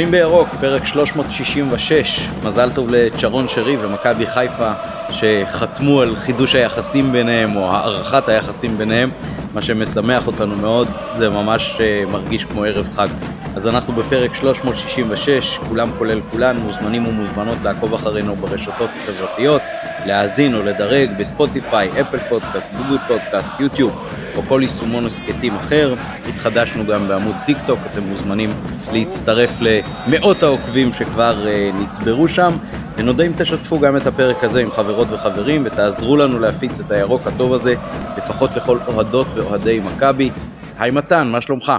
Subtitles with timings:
[0.00, 4.72] צופים בירוק, פרק 366, מזל טוב לצ'רון שרי ומכבי חיפה
[5.10, 9.10] שחתמו על חידוש היחסים ביניהם או הארכת היחסים ביניהם,
[9.54, 13.08] מה שמשמח אותנו מאוד, זה ממש אה, מרגיש כמו ערב חג.
[13.56, 19.62] אז אנחנו בפרק 366, כולם כולל כולן, מוזמנים ומוזמנות לעקוב אחרינו ברשתות החברתיות,
[20.06, 24.04] להאזין או לדרג בספוטיפיי, אפל פודקאסט, גוגל פודקאסט, יוטיוב
[24.36, 25.94] או כל יישומון הסכתים אחר.
[26.28, 28.50] התחדשנו גם בעמוד טיק טוק, אתם מוזמנים
[28.92, 32.56] להצטרף למאות העוקבים שכבר uh, נצברו שם.
[32.96, 37.26] ונודה אם תשתפו גם את הפרק הזה עם חברות וחברים ותעזרו לנו להפיץ את הירוק
[37.26, 37.74] הטוב הזה,
[38.16, 40.30] לפחות לכל אוהדות ואוהדי מכבי.
[40.78, 41.72] היי מתן, מה שלומך?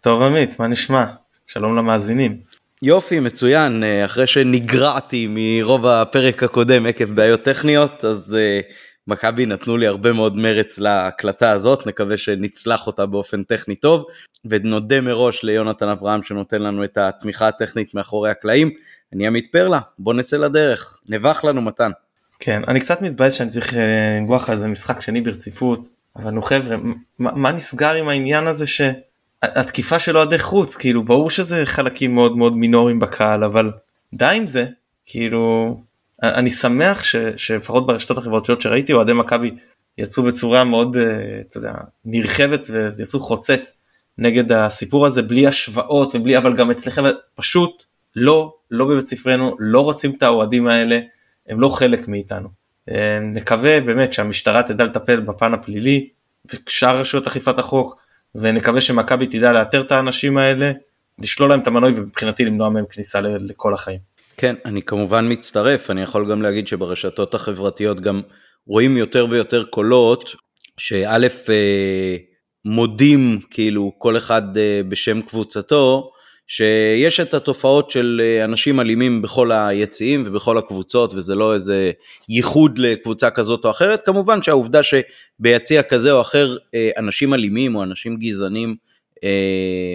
[0.00, 1.04] טוב עמית, מה נשמע?
[1.46, 2.36] שלום למאזינים.
[2.82, 3.84] יופי, מצוין.
[3.84, 8.72] אה, אחרי שנגרעתי מרוב הפרק הקודם עקב בעיות טכניות, אז uh,
[9.08, 14.04] מכבי נתנו לי הרבה מאוד מרץ להקלטה הזאת, נקווה שנצלח אותה באופן טכני טוב,
[14.44, 18.70] ונודה מראש ליונתן אברהם שנותן לנו את התמיכה הטכנית מאחורי הקלעים.
[19.12, 21.90] אני עמית פרלה, בוא נצא לדרך, נבח לנו מתן.
[22.38, 23.86] כן, אני קצת מתבאס שאני צריך אה,
[24.18, 25.86] לנגוח על איזה משחק שני ברציפות,
[26.16, 26.76] אבל נו חבר'ה,
[27.18, 32.36] מה, מה נסגר עם העניין הזה שהתקיפה של אוהדי חוץ, כאילו ברור שזה חלקים מאוד
[32.36, 33.70] מאוד מינוריים בקהל, אבל
[34.14, 34.66] די עם זה,
[35.04, 35.76] כאילו
[36.22, 37.02] אני שמח
[37.36, 39.50] שלפחות ברשתות החברתיות שראיתי אוהדי מכבי
[39.98, 41.72] יצאו בצורה מאוד אה, אתה יודע,
[42.04, 43.72] נרחבת ויעשו חוצץ
[44.18, 47.02] נגד הסיפור הזה בלי השוואות ובלי אבל גם אצלכם
[47.34, 47.84] פשוט
[48.16, 51.00] לא לא בבית ספרנו לא רוצים את האוהדים האלה
[51.48, 52.48] הם לא חלק מאיתנו.
[52.90, 56.08] אה, נקווה באמת שהמשטרה תדע לטפל בפן הפלילי
[56.46, 57.96] ושאר רשויות אכיפת החוק
[58.34, 60.72] ונקווה שמכבי תדע לאתר את האנשים האלה
[61.18, 64.15] לשלול להם את המנוי ומבחינתי למנוע מהם כניסה לכל החיים.
[64.36, 68.22] כן, אני כמובן מצטרף, אני יכול גם להגיד שברשתות החברתיות גם
[68.66, 70.34] רואים יותר ויותר קולות
[70.76, 72.16] שא' אה,
[72.64, 76.10] מודים כאילו כל אחד אה, בשם קבוצתו,
[76.48, 81.92] שיש את התופעות של אה, אנשים אלימים בכל היציעים ובכל הקבוצות וזה לא איזה
[82.28, 86.56] ייחוד לקבוצה כזאת או אחרת, כמובן שהעובדה שביציע כזה או אחר
[86.98, 88.76] אנשים אלימים או אנשים גזענים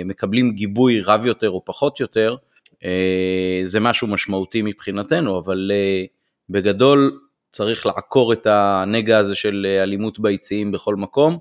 [0.05, 2.35] מקבלים גיבוי רב יותר או פחות יותר,
[3.63, 6.03] זה משהו משמעותי מבחינתנו, אבל אה,
[6.49, 7.19] בגדול
[7.51, 11.37] צריך לעקור את הנגע הזה של אה, אלימות ביציעים בכל מקום,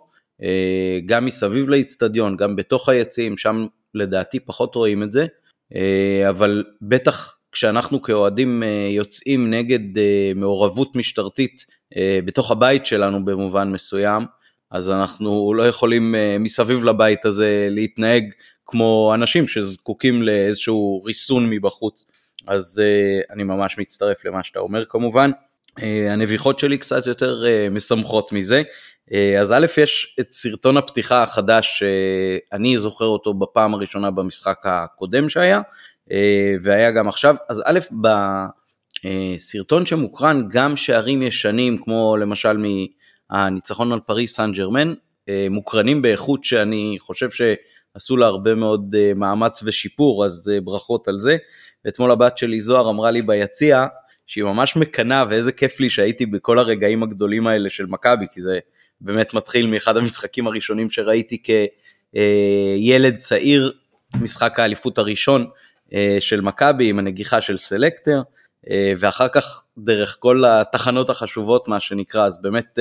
[1.07, 5.27] גם מסביב לאיצטדיון, גם בתוך היציעים, שם לדעתי פחות רואים את זה,
[6.29, 10.03] אבל בטח כשאנחנו כאוהדים יוצאים נגד
[10.35, 11.67] מעורבות משטרתית
[12.25, 14.23] בתוך הבית שלנו במובן מסוים,
[14.71, 18.25] אז אנחנו לא יכולים מסביב לבית הזה להתנהג
[18.71, 22.07] כמו אנשים שזקוקים לאיזשהו ריסון מבחוץ.
[22.47, 25.31] אז uh, אני ממש מצטרף למה שאתה אומר כמובן.
[25.79, 28.63] Uh, הנביחות שלי קצת יותר uh, משמחות מזה.
[29.11, 35.29] Uh, אז א', יש את סרטון הפתיחה החדש שאני זוכר אותו בפעם הראשונה במשחק הקודם
[35.29, 35.61] שהיה,
[36.09, 36.13] uh,
[36.63, 37.37] והיה גם עכשיו.
[37.49, 37.79] אז א',
[39.05, 42.65] בסרטון שמוקרן גם שערים ישנים, כמו למשל
[43.31, 47.43] מהניצחון על פריס סן ג'רמן, uh, מוקרנים באיכות שאני חושב ש...
[47.95, 51.37] עשו לה הרבה מאוד uh, מאמץ ושיפור, אז uh, ברכות על זה.
[51.85, 53.87] ואתמול הבת שלי זוהר אמרה לי ביציע,
[54.27, 58.59] שהיא ממש מקנאה ואיזה כיף לי שהייתי בכל הרגעים הגדולים האלה של מכבי, כי זה
[59.01, 63.73] באמת מתחיל מאחד המשחקים הראשונים שראיתי כילד uh, צעיר,
[64.15, 65.47] משחק האליפות הראשון
[66.21, 68.23] של מכבי עם הנגיחה של סלקטר,
[68.99, 72.79] ואחר כך דרך כל התחנות החשובות מה שנקרא, אז באמת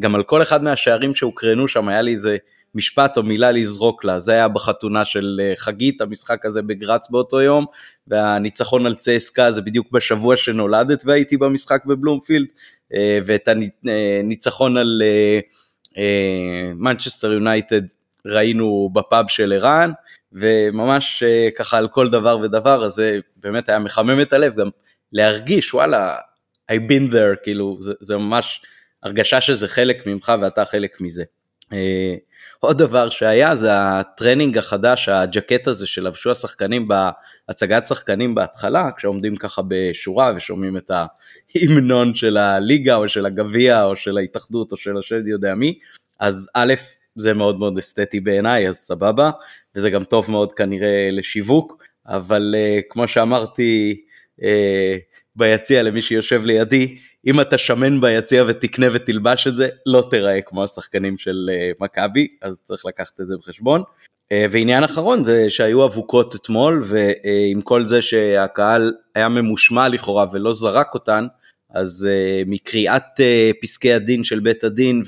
[0.00, 2.36] גם על כל אחד מהשערים שהוקרנו שם היה לי איזה
[2.74, 7.40] משפט או מילה לזרוק לה, זה היה בחתונה של אה, חגית, המשחק הזה בגרץ באותו
[7.40, 7.66] יום,
[8.06, 12.46] והניצחון על צסקה זה בדיוק בשבוע שנולדת והייתי במשחק בבלומפילד,
[12.94, 15.02] אה, ואת הניצחון אה, על
[16.74, 17.82] מנצ'סטר יונייטד
[18.26, 19.92] ראינו בפאב של ערן,
[20.32, 21.22] וממש
[21.56, 24.68] ככה על כל דבר ודבר, אז זה באמת היה מחמם את הלב, גם
[25.12, 26.16] להרגיש וואלה,
[26.72, 28.62] I been there, כאילו זה, זה ממש
[29.02, 31.24] הרגשה שזה חלק ממך ואתה חלק מזה.
[32.60, 39.62] עוד דבר שהיה זה הטרנינג החדש, הג'קט הזה שלבשו השחקנים בהצגת שחקנים בהתחלה, כשעומדים ככה
[39.68, 40.90] בשורה ושומעים את
[41.54, 45.78] ההמנון של הליגה או של הגביע או של ההתאחדות או של השד יודע מי,
[46.20, 46.74] אז א',
[47.16, 49.30] זה מאוד מאוד אסתטי בעיניי, אז סבבה,
[49.74, 54.00] וזה גם טוב מאוד כנראה לשיווק, אבל uh, כמו שאמרתי
[54.40, 54.44] uh,
[55.36, 60.64] ביציע למי שיושב לידי, אם אתה שמן ביציע ותקנה ותלבש את זה, לא תיראה כמו
[60.64, 63.80] השחקנים של uh, מכבי, אז צריך לקחת את זה בחשבון.
[63.82, 70.54] Uh, ועניין אחרון זה שהיו אבוקות אתמול, ועם כל זה שהקהל היה ממושמע לכאורה ולא
[70.54, 71.26] זרק אותן,
[71.74, 72.08] אז
[72.46, 73.20] מקריאת
[73.62, 75.02] פסקי הדין של בית הדין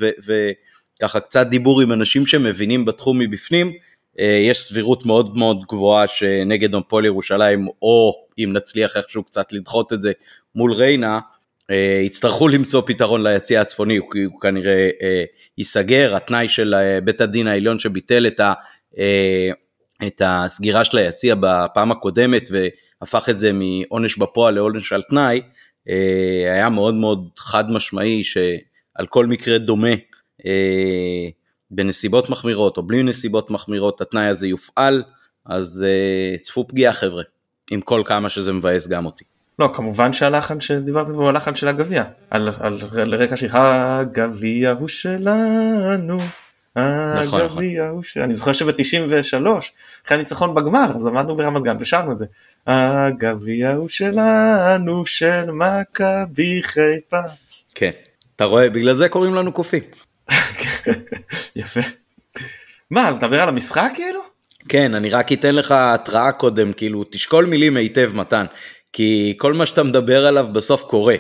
[0.99, 3.73] וככה קצת דיבור עם אנשים שמבינים בתחום מבפנים,
[4.19, 10.03] יש סבירות מאוד מאוד גבוהה שנגד הפועל ירושלים, או אם נצליח איכשהו קצת לדחות את
[10.03, 10.12] זה
[10.55, 11.20] מול ריינה,
[12.05, 14.89] יצטרכו למצוא פתרון ליציע הצפוני, כי הוא כנראה
[15.59, 16.75] ייסגר, התנאי של
[17.05, 18.53] בית הדין העליון שביטל את, ה,
[20.07, 25.41] את הסגירה של היציע בפעם הקודמת והפך את זה מעונש בפועל לעונש על תנאי,
[26.49, 29.91] היה מאוד מאוד חד משמעי שעל כל מקרה דומה
[31.71, 35.03] בנסיבות מחמירות או בלי נסיבות מחמירות התנאי הזה יופעל,
[35.47, 35.85] אז
[36.43, 37.23] צפו פגיעה חבר'ה,
[37.71, 39.25] עם כל כמה שזה מבאס גם אותי.
[39.58, 44.70] לא, כמובן שהלחן שדיברת בו הוא הלחן של הגביע, על, על, על רקע שיר הגביע
[44.70, 46.20] הוא שלנו,
[46.76, 49.46] נכון, הגביע הוא שלנו, אני זוכר שב-93,
[50.06, 52.26] אחרי הניצחון בגמר, אז עמדנו ברמת גן ושרנו את זה,
[52.66, 57.20] הגביע הוא שלנו, של מכבי חיפה.
[57.75, 57.90] כן,
[58.37, 59.82] אתה רואה, בגלל זה קוראים לנו קופים.
[61.56, 61.81] יפה.
[62.90, 64.20] מה, אז נדבר על המשחק כאילו?
[64.69, 68.44] כן, אני רק אתן לך התראה קודם, כאילו, תשקול מילים היטב מתן,
[68.93, 71.17] כי כל מה שאתה מדבר עליו בסוף קורה.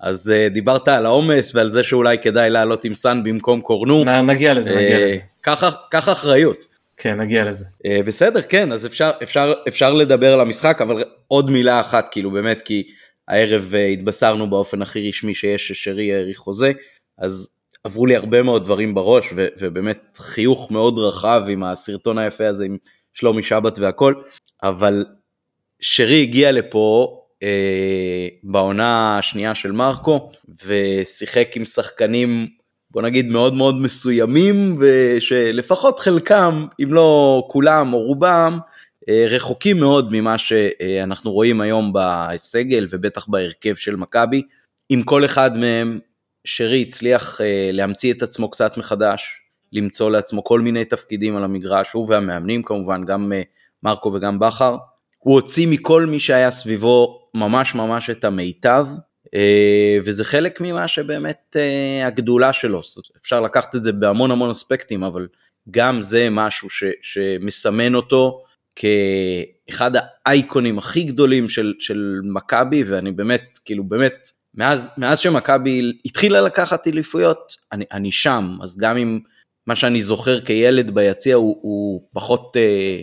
[0.00, 4.04] אז uh, דיברת על העומס ועל זה שאולי כדאי לעלות עם סאן במקום קורנו.
[4.04, 5.18] נ, נגיע לזה, נגיע אה, לזה.
[5.90, 6.64] קח אחריות.
[6.96, 7.66] כן, נגיע לזה.
[7.66, 12.30] Uh, בסדר, כן, אז אפשר, אפשר, אפשר לדבר על המשחק, אבל עוד מילה אחת, כאילו
[12.30, 12.86] באמת, כי
[13.28, 16.72] הערב uh, התבשרנו באופן הכי רשמי שיש ששרי האריך חוזה,
[17.18, 17.50] אז
[17.84, 22.64] עברו לי הרבה מאוד דברים בראש, ו, ובאמת חיוך מאוד רחב עם הסרטון היפה הזה
[22.64, 22.76] עם
[23.14, 24.14] שלומי שבת והכל,
[24.62, 25.04] אבל
[25.82, 30.30] שרי הגיע לפה אה, בעונה השנייה של מרקו
[30.66, 32.46] ושיחק עם שחקנים
[32.90, 38.58] בוא נגיד מאוד מאוד מסוימים ושלפחות חלקם אם לא כולם או רובם
[39.08, 44.42] אה, רחוקים מאוד ממה שאנחנו רואים היום בסגל ובטח בהרכב של מכבי.
[44.88, 45.98] עם כל אחד מהם
[46.44, 49.24] שרי הצליח אה, להמציא את עצמו קצת מחדש,
[49.72, 53.42] למצוא לעצמו כל מיני תפקידים על המגרש, הוא והמאמנים כמובן, גם אה,
[53.82, 54.76] מרקו וגם בכר.
[55.22, 58.86] הוא הוציא מכל מי שהיה סביבו ממש ממש את המיטב,
[59.34, 62.80] אה, וזה חלק ממה שבאמת אה, הגדולה שלו,
[63.20, 65.26] אפשר לקחת את זה בהמון המון אספקטים, אבל
[65.70, 68.42] גם זה משהו ש, שמסמן אותו
[68.76, 69.90] כאחד
[70.26, 76.86] האייקונים הכי גדולים של, של מכבי, ואני באמת, כאילו באמת, מאז, מאז שמכבי התחילה לקחת
[76.86, 79.20] אליפויות, אני, אני שם, אז גם אם
[79.66, 82.56] מה שאני זוכר כילד ביציע הוא, הוא פחות...
[82.56, 83.02] אה,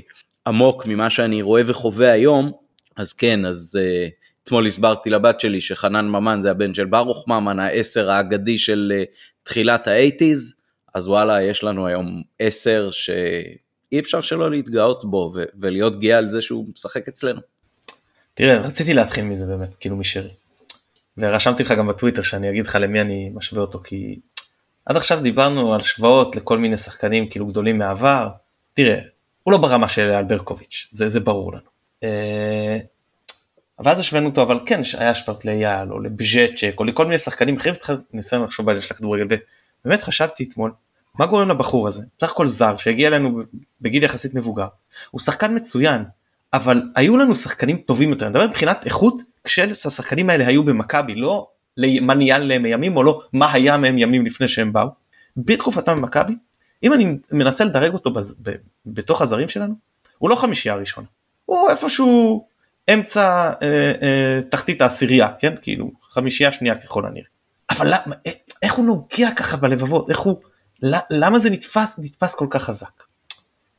[0.50, 2.52] עמוק ממה שאני רואה וחווה היום,
[2.96, 4.12] אז כן, אז uh,
[4.44, 9.06] אתמול הסברתי לבת שלי שחנן ממן זה הבן של ברוך ממן, העשר האגדי של uh,
[9.44, 10.54] תחילת האייטיז,
[10.94, 16.30] אז וואלה, יש לנו היום עשר שאי אפשר שלא להתגאות בו ו- ולהיות גאה על
[16.30, 17.42] זה שהוא משחק אצלנו.
[18.34, 20.32] תראה, רציתי להתחיל מזה באמת, כאילו משרי.
[21.18, 24.20] ורשמתי לך גם בטוויטר שאני אגיד לך למי אני משווה אותו, כי
[24.86, 28.30] עד עכשיו דיברנו על השוואות לכל מיני שחקנים כאילו גדולים מהעבר.
[28.74, 29.00] תראה,
[29.44, 31.70] הוא לא ברמה של אלברקוביץ', זה, זה ברור לנו.
[32.04, 32.78] אה,
[33.80, 37.76] ואז השווינו אותו, אבל כן, היה השוואות לאייל או לבז'צ'ק או לכל מיני שחקנים אחרים,
[38.14, 39.38] ניסיון לחשוב על של הכדורגל,
[39.86, 40.72] ובאמת חשבתי אתמול,
[41.20, 42.04] מה גורם לבחור הזה?
[42.18, 43.40] בסך הכל זר שהגיע אלינו
[43.82, 44.68] בגיל יחסית מבוגר,
[45.12, 46.04] הוא שחקן מצוין,
[46.54, 51.48] אבל היו לנו שחקנים טובים יותר, אני מדבר מבחינת איכות, כשהשחקנים האלה היו במכבי, לא
[52.02, 54.88] מה נהיה להם ימים או לא מה היה מהם ימים לפני שהם באו,
[55.38, 56.34] בתקופתם במכבי
[56.84, 58.14] אם אני מנסה לדרג אותו
[58.94, 59.74] בתוך הזרים שלנו,
[60.18, 61.08] הוא לא חמישייה הראשונה,
[61.46, 62.46] הוא איפשהו
[62.94, 65.56] אמצע אה, אה, תחתית העשירייה, כן?
[65.62, 67.28] כאילו חמישייה שנייה ככל הנראה.
[67.70, 68.32] אבל למה, אה,
[68.62, 70.38] איך הוא נוגע ככה בלבבות, איך הוא,
[71.12, 73.04] למה זה נתפס, נתפס כל כך חזק?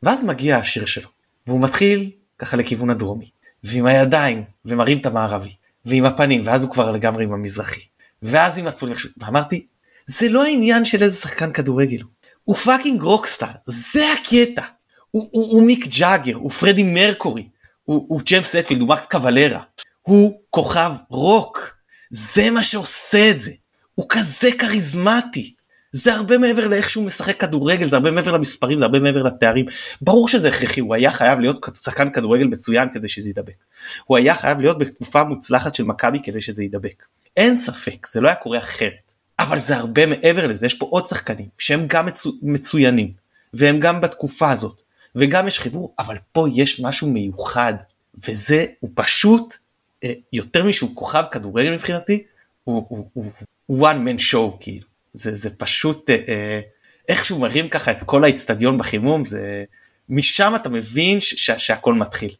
[0.02, 1.08] ואז מגיע השיר שלו,
[1.46, 3.30] והוא מתחיל ככה לכיוון הדרומי,
[3.64, 7.80] ועם הידיים, ומרים את המערבי, ועם הפנים, ואז הוא כבר לגמרי עם המזרחי,
[8.22, 9.66] ואז עם הצפון, ואמרתי,
[10.06, 12.02] זה לא העניין של איזה שחקן כדורגל.
[12.44, 14.62] הוא fucking rockstar, זה הקטע.
[15.10, 17.48] הוא, הוא, הוא מיק ג'אגר, הוא פרדי מרקורי,
[17.84, 19.62] הוא, הוא ג'יימס הטפילד, הוא מקס קוולרה.
[20.02, 21.74] הוא כוכב רוק.
[22.10, 23.50] זה מה שעושה את זה.
[23.94, 25.54] הוא כזה כריזמטי.
[25.92, 29.66] זה הרבה מעבר לאיך שהוא משחק כדורגל, זה הרבה מעבר למספרים, זה הרבה מעבר לתארים.
[30.00, 33.64] ברור שזה הכרחי, הוא היה חייב להיות שחקן כדורגל מצוין כדי שזה יידבק.
[34.04, 37.06] הוא היה חייב להיות בתקופה מוצלחת של מכבי כדי שזה יידבק.
[37.36, 39.14] אין ספק, זה לא היה קורה אחרת.
[39.38, 43.10] אבל זה הרבה מעבר לזה, יש פה עוד שחקנים שהם גם מצו, מצוינים,
[43.54, 44.82] והם גם בתקופה הזאת,
[45.16, 47.74] וגם יש חיבור, אבל פה יש משהו מיוחד,
[48.28, 49.54] וזה, הוא פשוט,
[50.04, 52.22] אה, יותר משהוא כוכב כדורגל מבחינתי,
[52.64, 53.24] הוא, הוא, הוא,
[53.66, 56.60] הוא one man show כאילו, זה, זה פשוט, אה, אה,
[57.08, 59.64] איך שהוא מרים ככה את כל האיצטדיון בחימום, זה,
[60.08, 62.30] משם אתה מבין ש, ש, שהכל מתחיל.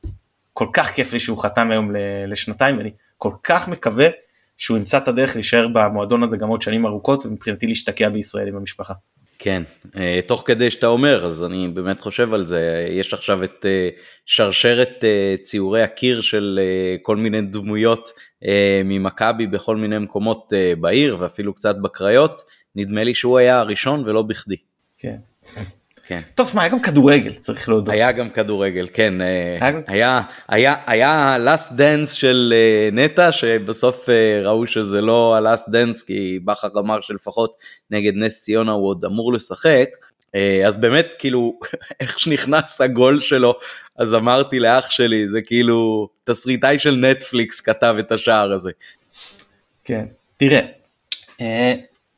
[0.53, 1.91] כל כך כיף לי שהוא חתם היום
[2.27, 4.09] לשנתיים, ואני כל כך מקווה
[4.57, 8.57] שהוא ימצא את הדרך להישאר במועדון הזה גם עוד שנים ארוכות ומבחינתי להשתקע בישראל עם
[8.57, 8.95] המשפחה.
[9.43, 9.63] כן,
[9.97, 13.89] אה, תוך כדי שאתה אומר, אז אני באמת חושב על זה, יש עכשיו את אה,
[14.27, 16.61] שרשרת אה, ציורי הקיר של
[17.03, 18.11] כל מיני דמויות
[18.85, 22.43] ממכבי בכל מיני מקומות בעיר ואפילו קצת בקריות,
[22.77, 24.57] נדמה לי שהוא היה הראשון ולא בכדי.
[24.99, 25.17] כן.
[26.11, 26.21] כן.
[26.35, 27.95] טוב, מה, היה גם כדורגל, צריך להודות.
[27.95, 29.15] היה גם כדורגל, כן.
[29.21, 32.55] היה, היה, היה, היה last dance של
[32.93, 34.09] נטע, שבסוף
[34.45, 37.55] ראו שזה לא ה-last dance, כי בכר אמר שלפחות
[37.91, 39.89] נגד נס ציונה הוא עוד אמור לשחק.
[40.67, 41.59] אז באמת, כאילו,
[42.01, 43.55] איך שנכנס הגול שלו,
[43.99, 48.71] אז אמרתי לאח שלי, זה כאילו, תסריטאי של נטפליקס כתב את השער הזה.
[49.85, 50.05] כן,
[50.37, 50.61] תראה,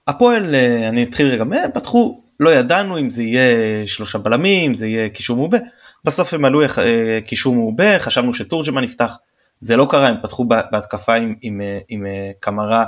[0.09, 0.55] הפועל,
[0.89, 1.45] אני אתחיל רגע,
[1.75, 5.59] פתחו לא ידענו אם זה יהיה שלושה בלמים, זה יהיה קישור מעובה,
[6.05, 9.19] בסוף הם עלו אה, קישור מעובה, חשבנו שתורג'מן יפתח,
[9.59, 12.85] זה לא קרה, הם פתחו בהתקפה עם, עם, אה, עם אה, קמרה,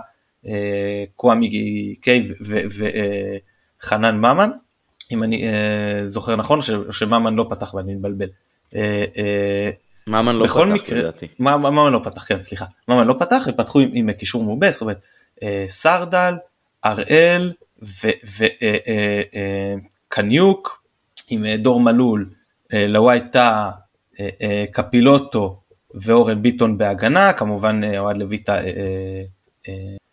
[1.17, 1.49] קוואמי
[2.01, 2.29] קיי
[3.81, 4.51] וחנן ממן,
[5.13, 5.45] אם אני
[6.05, 8.27] זוכר נכון, שממן לא פתח ואני מתבלבל.
[10.07, 11.27] ממן לא פתח מקרה, לדעתי.
[11.39, 14.81] ממן לא פתח, כן סליחה, ממן לא פתח, הם פתחו עם, עם קישור מעובה, זאת
[14.81, 15.07] אומרת
[15.67, 16.35] סרדל,
[16.85, 17.53] הראל,
[20.09, 20.85] וקניוק
[21.31, 22.31] עם דור מלול,
[22.73, 23.71] לוואי טאה,
[24.73, 25.61] קפילוטו
[25.95, 28.57] ואורן ביטון בהגנה, כמובן אוהד לויטה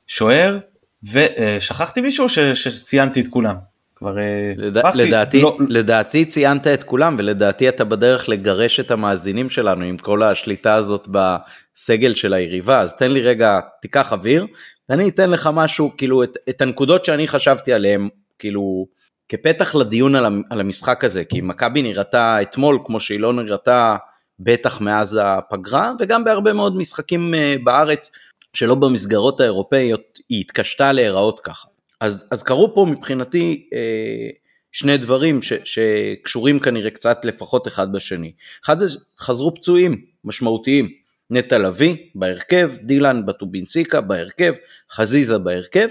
[0.07, 0.57] שוער,
[1.03, 3.55] ושכחתי מישהו שציינתי את כולם.
[4.01, 4.15] כבר
[4.57, 4.77] לד...
[4.95, 5.57] לדעתי, לא...
[5.69, 11.07] לדעתי ציינת את כולם ולדעתי אתה בדרך לגרש את המאזינים שלנו עם כל השליטה הזאת
[11.07, 12.79] בסגל של היריבה.
[12.79, 14.47] אז תן לי רגע תיקח אוויר
[14.89, 18.87] ואני אתן לך משהו, כאילו, את, את הנקודות שאני חשבתי עליהן, כאילו,
[19.29, 23.95] כפתח לדיון על, על המשחק הזה, כי מכבי נראתה אתמול כמו שהיא לא נראתה
[24.39, 28.11] בטח מאז הפגרה, וגם בהרבה מאוד משחקים אה, בארץ
[28.53, 31.70] שלא במסגרות האירופאיות היא התקשתה להיראות ככה.
[32.01, 34.29] אז, אז קרו פה מבחינתי אה,
[34.71, 38.31] שני דברים ש, שקשורים כנראה קצת לפחות אחד בשני.
[38.65, 40.89] אחד זה חזרו פצועים משמעותיים,
[41.29, 44.53] נטע לביא בהרכב, דילן בטובינסיקה בהרכב,
[44.91, 45.87] חזיזה בהרכב.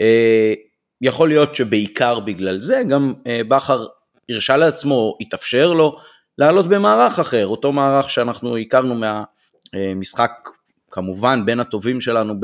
[0.00, 0.54] אה,
[1.00, 3.86] יכול להיות שבעיקר בגלל זה גם אה, בכר
[4.28, 5.98] הרשה לעצמו, התאפשר לו
[6.38, 8.94] לעלות במערך אחר, אותו מערך שאנחנו הכרנו
[9.74, 10.32] מהמשחק
[10.90, 12.34] כמובן בין הטובים שלנו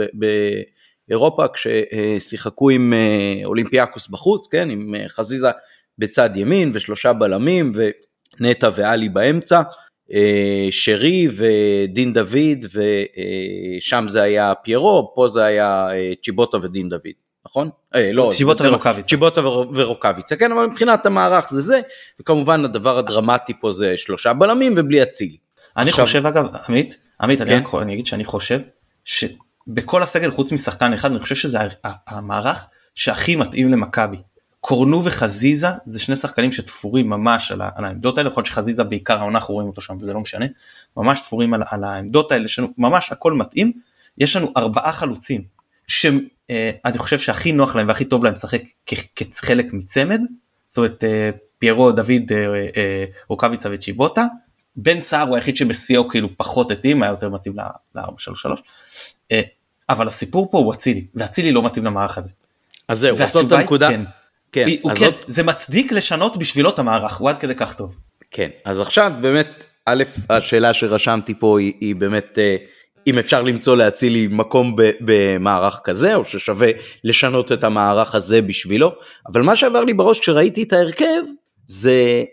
[1.11, 5.51] באירופה כששיחקו עם אה, אולימפיאקוס בחוץ, כן, עם חזיזה
[5.99, 7.73] בצד ימין ושלושה בלמים
[8.41, 9.63] ונטע ואלי באמצע.
[10.13, 12.67] אה, שרי ודין דוד
[13.79, 17.01] ושם זה היה פיירו, פה זה היה אה, צ'יבוטה ודין דוד,
[17.47, 17.71] נכון?
[17.95, 19.09] אה, לא, צ'יבוטה ורוקאביצה.
[19.09, 21.81] צ'יבוטה ורוקאביצה, כן, אבל מבחינת המערך זה זה,
[22.21, 25.37] וכמובן הדבר הדרמטי פה זה שלושה בלמים ובלי אצילי.
[25.77, 26.05] אני עכשיו...
[26.05, 27.53] חושב אגב, עמית, עמית, כן?
[27.53, 28.61] אני, אני אגיד שאני חושב
[29.69, 31.59] שבכל הסגל חוץ משחקן אחד, אני חושב שזה
[32.09, 34.17] המערך שהכי מתאים למכבי.
[34.61, 39.19] קורנו וחזיזה זה שני שחקנים שתפורים ממש על, על העמדות האלה, יכול להיות שחזיזה בעיקר
[39.19, 40.47] העונה אנחנו רואים אותו שם וזה לא משנה,
[40.97, 43.73] ממש תפורים על, על העמדות האלה, יש לנו ממש הכל מתאים,
[44.19, 45.45] יש לנו ארבעה חלוצים
[45.87, 48.63] שאני אה, חושב שהכי נוח להם והכי טוב להם לשחק
[49.17, 50.21] כחלק מצמד,
[50.69, 52.33] זאת אומרת אה, פיירו, דוד,
[52.77, 54.25] אה, רוקאביצה וצ'יבוטה,
[54.77, 57.55] בן סער הוא היחיד שבשיאו כאילו פחות התאים, היה יותר מתאים
[57.95, 58.01] ל-4-3-3,
[59.89, 62.31] אבל הסיפור פה הוא אצילי, ואצילי לא מתאים למערך הזה.
[62.89, 63.89] אז זהו, זאת הנקודה.
[63.89, 64.03] כן.
[64.53, 65.15] כן, הוא כן, זאת...
[65.27, 67.97] זה מצדיק לשנות בשבילו את המערך, הוא עד כדי כך טוב.
[68.31, 72.57] כן, אז עכשיו באמת, א', השאלה שרשמתי פה היא, היא באמת, אה,
[73.07, 76.71] אם אפשר למצוא להצילי מקום במערך כזה, או ששווה
[77.05, 78.93] לשנות את המערך הזה בשבילו,
[79.33, 81.23] אבל מה שעבר לי בראש כשראיתי את ההרכב,
[81.67, 82.25] זה,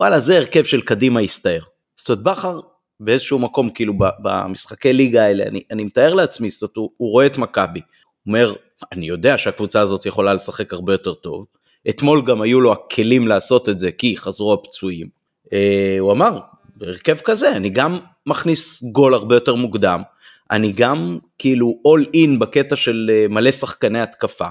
[0.00, 1.62] וואלה, זה הרכב של קדימה הסתער.
[2.06, 2.60] זאת אומרת, בכר
[3.00, 7.26] באיזשהו מקום, כאילו במשחקי ליגה האלה, אני, אני מתאר לעצמי, זאת אומרת, הוא, הוא רואה
[7.26, 7.86] את מכבי, הוא
[8.26, 8.52] אומר,
[8.92, 11.46] אני יודע שהקבוצה הזאת יכולה לשחק הרבה יותר טוב,
[11.88, 15.08] אתמול גם היו לו הכלים לעשות את זה כי חזרו הפצועים.
[15.52, 16.38] אה, הוא אמר,
[16.76, 20.02] בהרכב כזה אני גם מכניס גול הרבה יותר מוקדם,
[20.50, 24.48] אני גם כאילו all in בקטע של אה, מלא שחקני התקפה,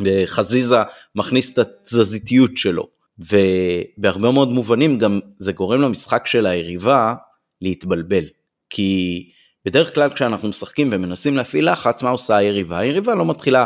[0.00, 0.76] וחזיזה
[1.14, 7.14] מכניס את התזזיתיות שלו, ובהרבה מאוד מובנים גם זה גורם למשחק של היריבה
[7.62, 8.24] להתבלבל,
[8.70, 9.22] כי
[9.64, 12.78] בדרך כלל כשאנחנו משחקים ומנסים להפעיל לחץ, מה עושה היריבה?
[12.78, 13.64] היריבה לא מתחילה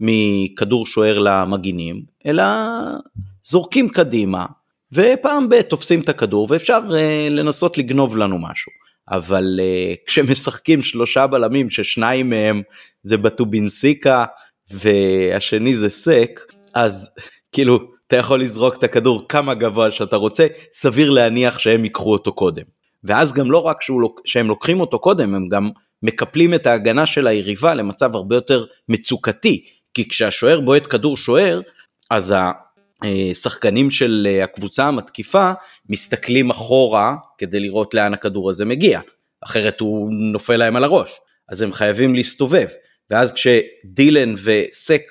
[0.00, 2.44] מכדור שוער למגינים, אלא
[3.44, 4.46] זורקים קדימה,
[4.92, 8.72] ופעם ב- תופסים את הכדור ואפשר uh, לנסות לגנוב לנו משהו.
[9.08, 12.62] אבל uh, כשמשחקים שלושה בלמים ששניים מהם
[13.02, 14.24] זה בטובינסיקה
[14.70, 16.40] והשני זה סק,
[16.74, 17.14] אז
[17.52, 22.32] כאילו אתה יכול לזרוק את הכדור כמה גבוה שאתה רוצה, סביר להניח שהם ייקחו אותו
[22.32, 22.62] קודם.
[23.04, 23.76] ואז גם לא רק
[24.24, 25.70] שהם לוקחים אותו קודם, הם גם
[26.02, 29.64] מקפלים את ההגנה של היריבה למצב הרבה יותר מצוקתי,
[29.94, 31.60] כי כשהשוער בועט כדור שוער,
[32.10, 32.34] אז
[33.34, 35.52] שחקנים של הקבוצה המתקיפה
[35.88, 39.00] מסתכלים אחורה כדי לראות לאן הכדור הזה מגיע,
[39.44, 41.10] אחרת הוא נופל להם על הראש,
[41.48, 42.68] אז הם חייבים להסתובב,
[43.10, 45.02] ואז כשדילן וסק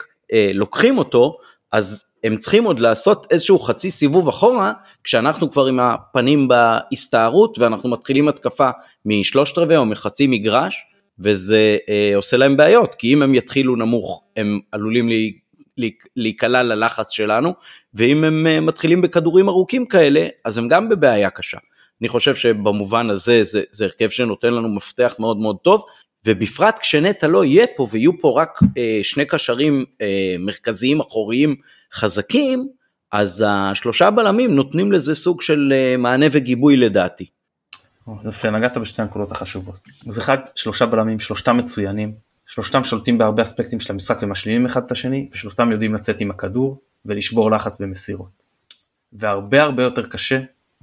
[0.54, 1.38] לוקחים אותו,
[1.72, 4.74] אז הם צריכים עוד לעשות איזשהו חצי סיבוב אחורה,
[5.04, 8.70] כשאנחנו כבר עם הפנים בהסתערות ואנחנו מתחילים התקפה
[9.06, 10.76] משלושת רבעי או מחצי מגרש,
[11.20, 15.34] וזה אה, עושה להם בעיות, כי אם הם יתחילו נמוך הם עלולים לי,
[16.16, 17.54] להיקלע ללחץ שלנו,
[17.94, 21.58] ואם הם אה, מתחילים בכדורים ארוכים כאלה, אז הם גם בבעיה קשה.
[22.02, 25.86] אני חושב שבמובן הזה זה, זה הרכב שנותן לנו מפתח מאוד מאוד טוב,
[26.26, 31.56] ובפרט כשנטע לא יהיה פה ויהיו פה רק אה, שני קשרים אה, מרכזיים אחוריים
[31.94, 32.70] חזקים,
[33.12, 37.26] אז השלושה בלמים נותנים לזה סוג של אה, מענה וגיבוי לדעתי.
[38.26, 39.80] יפה, נגעת בשתי הנקודות החשובות.
[40.08, 44.92] אז אחד, שלושה בלמים, שלושתם מצוינים, שלושתם שולטים בהרבה אספקטים של המשחק ומשלימים אחד את
[44.92, 48.44] השני, ושלושתם יודעים לצאת עם הכדור ולשבור לחץ במסירות.
[49.14, 50.40] והרבה הרבה יותר קשה,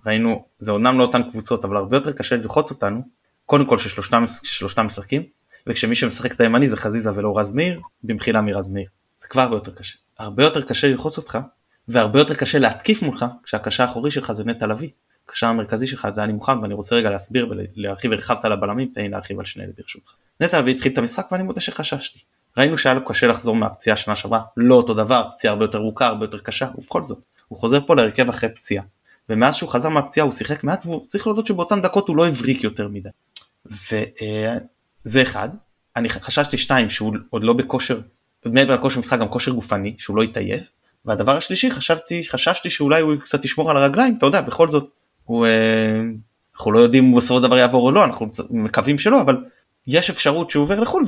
[0.07, 3.03] ראינו, זה אומנם לא אותן קבוצות, אבל הרבה יותר קשה ללחוץ אותנו,
[3.47, 5.23] קודם כל ששלושתם, ששלושתם משחקים,
[5.67, 8.89] וכשמי שמשחק את הימני זה חזיזה ולא רז מאיר, במחילה מרז מאיר.
[9.21, 9.99] זה כבר הרבה יותר קשה.
[10.19, 11.39] הרבה יותר קשה ללחוץ אותך,
[11.89, 14.91] והרבה יותר קשה להתקיף מולך, כשהקשר האחורי שלך זה נטע לביא.
[15.29, 19.01] הקשר המרכזי שלך זה אני מוכן ואני רוצה רגע להסביר ולהרחיב הרחבת על הבלמים תן
[19.01, 20.11] לי להרחיב על שני אלה ברשותך.
[20.41, 22.19] נטע לביא התחיל את המשחק ואני מודה שחששתי.
[22.57, 26.07] ראינו שהיה לו קשה לחזור מהפציעה שנה שעברה לא אותו דבר פציעה הרבה יותר ארוכה
[26.07, 28.85] הרבה יותר קשה ובכל זאת הוא חוזר פה להרכב אחרי פציעה.
[29.29, 32.89] ומאז שהוא חזר מהפציעה הוא שיחק מעט וצריך להודות שבאותן דקות הוא לא הבריק יותר
[32.89, 33.09] מדי.
[33.67, 35.49] וזה אחד.
[35.97, 38.01] אני חששתי שתיים שהוא עוד לא בכושר
[38.47, 40.71] מעבר לכושר משחק גם כושר גופני שהוא לא יתעייף.
[41.05, 44.91] והדבר השלישי חשבתי חששתי שאולי הוא קצת ישמור על הרגליים אתה יודע בכל זאת
[45.25, 46.01] הוא, אה,
[46.55, 49.37] אנחנו לא יודעים אם הוא בסופו של דבר יעבור או לא, אנחנו מקווים שלא, אבל
[49.87, 51.05] יש אפשרות שהוא עובר לחו"ל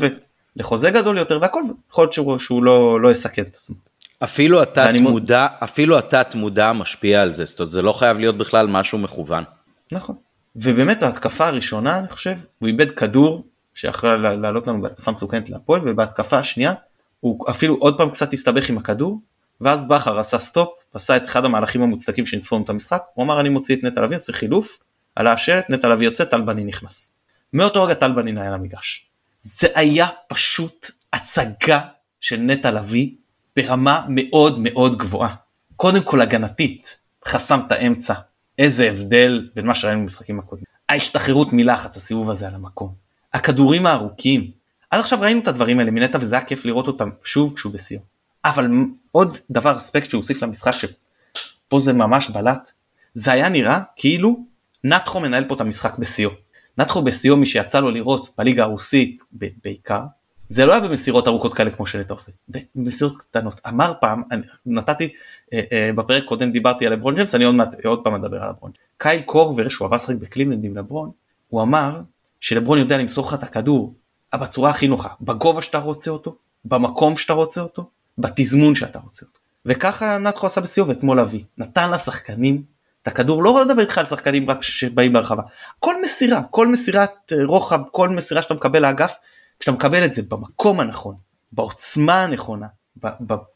[0.56, 1.60] ולחוזה גדול יותר והכל,
[1.90, 3.76] יכול להיות שהוא, שהוא לא, לא יסכן את עצמו.
[4.24, 8.36] אפילו התת מודע, אפילו התת מודע משפיע על זה, זאת אומרת זה לא חייב להיות
[8.36, 9.44] בכלל משהו מכוון.
[9.92, 10.16] נכון.
[10.56, 16.36] ובאמת ההתקפה הראשונה אני חושב, הוא איבד כדור שיכול לעלות לנו בהתקפה מסוכנת להפועל ובהתקפה
[16.36, 16.72] השנייה
[17.20, 19.20] הוא אפילו עוד פעם קצת הסתבך עם הכדור
[19.60, 23.40] ואז בכר עשה סטופ, עשה את אחד המהלכים המוצדקים שניצחו לנו את המשחק, הוא אמר
[23.40, 24.78] אני מוציא את נטע לביא, עושה חילוף,
[25.16, 27.12] עלה השלט, נטע לביא יוצא, טל בנין נכנס.
[27.52, 29.06] מאותו רגע טל בנין היה למגרש.
[29.40, 31.80] זה היה פשוט הצגה
[32.20, 33.10] של נטע לביא
[33.56, 35.34] ברמה מאוד מאוד גבוהה.
[35.76, 38.14] קודם כל הגנתית, חסם את האמצע,
[38.58, 40.64] איזה הבדל בין מה שראינו במשחקים הקודמים.
[40.88, 42.94] ההשתחררות מלחץ, הסיבוב הזה על המקום.
[43.34, 44.50] הכדורים הארוכים.
[44.90, 48.00] עד עכשיו ראינו את הדברים האלה מנטע וזה היה כיף לראות אותם שוב כשהוא בשיאו.
[48.44, 48.70] אבל
[49.12, 52.70] עוד דבר אספקט שהוא הוסיף למשחק שפה זה ממש בלט,
[53.14, 54.44] זה היה נראה כאילו
[54.84, 56.30] נטחו מנהל פה את המשחק בשיאו.
[56.78, 59.22] נטחו בשיאו מי שיצא לו לראות בליגה הרוסית
[59.64, 60.02] בעיקר,
[60.46, 62.32] זה לא היה במסירות ארוכות כאלה כמו שנטע עושה,
[62.74, 63.60] במסירות קטנות.
[63.68, 65.08] אמר פעם, אני, נתתי,
[65.52, 68.48] אה, אה, בפרק קודם דיברתי על לברון ג'יימס, אני עוד מעט עוד פעם אדבר על
[68.48, 68.70] לברון.
[68.98, 71.10] קייל קורבר שהוא עבר לשחק בקליבלנד עם לברון,
[71.48, 72.00] הוא אמר
[72.40, 73.94] שלברון יודע למסור לך את הכדור
[74.38, 79.38] בצורה הכי נוחה, בגובה שאתה רוצה אותו, במקום שאתה רוצה אותו, בתזמון שאתה רוצה אותו.
[79.66, 82.62] וככה נתחו עשה בסיור ואתמול אבי, נתן לשחקנים
[83.02, 85.42] את הכדור, לא לדבר איתך על שחקנים רק שבאים ברחבה,
[85.78, 89.14] כל מסירה, כל מסירת אה, רוחב, כל מסירה שאתה מקבל לאגף,
[89.60, 91.14] כשאתה מקבל את זה במקום הנכון,
[91.52, 92.66] בעוצמה הנכונה,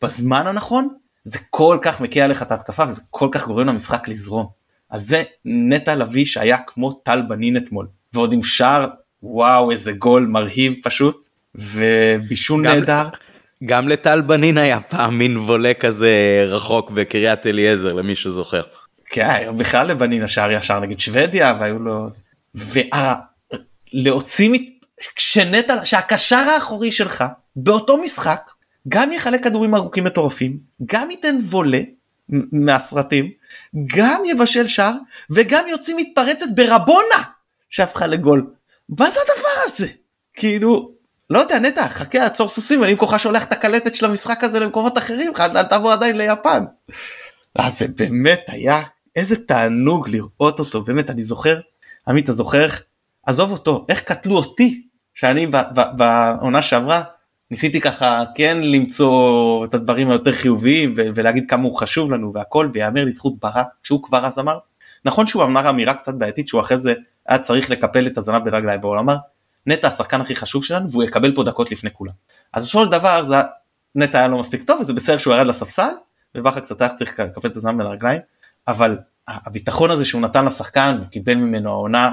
[0.03, 0.89] בזמן הנכון,
[1.23, 4.47] זה כל כך מקיע עליך את ההתקפה וזה כל כך גורם למשחק לזרום.
[4.91, 8.87] אז זה נטע לביא שהיה כמו טל בנין אתמול, ועוד עם שער,
[9.25, 13.09] וואו איזה גול מרהיב פשוט, ובישול נהדר.
[13.65, 18.63] גם לטל בנין היה פעם מין וולה כזה רחוק בקריית אליעזר למי שזוכר.
[19.07, 22.07] כן, בכלל לבנין השער ישר נגד שוודיה והיו לו...
[23.95, 24.51] ולהוציא,
[25.17, 27.25] כשנטע, שהקשר האחורי שלך
[27.57, 28.51] באותו משחק
[28.89, 31.81] גם יחלק כדורים ארוכים מטורפים, גם ייתן וולה
[32.53, 33.31] מהסרטים,
[33.97, 34.93] גם יבשל שער
[35.31, 37.23] וגם יוציא מתפרצת ברבונה
[37.71, 38.47] שהפכה לגול.
[38.89, 39.87] מה זה הדבר הזה?
[40.35, 40.95] כאילו
[41.31, 44.99] לא יודע נטע חכה עצור סוסים אני במקומך שולח את הקלטת של המשחק הזה למקומות
[44.99, 46.65] אחרים אל תעבור עדיין ליפן.
[47.55, 48.81] אז אה, זה באמת היה
[49.17, 51.61] איזה תענוג לראות אותו באמת אני זוכר
[52.09, 52.83] עמית אתה זוכר איך
[53.27, 54.83] עזוב אותו איך קטלו אותי
[55.15, 55.47] שאני
[55.97, 57.03] בעונה שעברה
[57.51, 63.05] ניסיתי ככה כן למצוא את הדברים היותר חיוביים ולהגיד כמה הוא חשוב לנו והכל ויאמר
[63.05, 64.59] לזכות ברק שהוא כבר אז אמר
[65.05, 66.95] נכון שהוא אמר אמירה קצת בעייתית שהוא אחרי זה
[67.29, 69.17] היה צריך לקפל את הזנב ברגליים והוא אמר
[69.67, 72.13] נטע השחקן הכי חשוב שלנו והוא יקבל פה דקות לפני כולם.
[72.53, 73.37] אז בסופו של דבר זה
[73.95, 75.91] נטע היה לו מספיק טוב וזה בסדר שהוא ירד לספסל
[76.35, 78.21] ובכר קצת היה צריך לקפל את הזמן בין הרגליים
[78.69, 82.13] אבל הביטחון הזה שהוא נתן לשחקן וקיבל ממנו העונה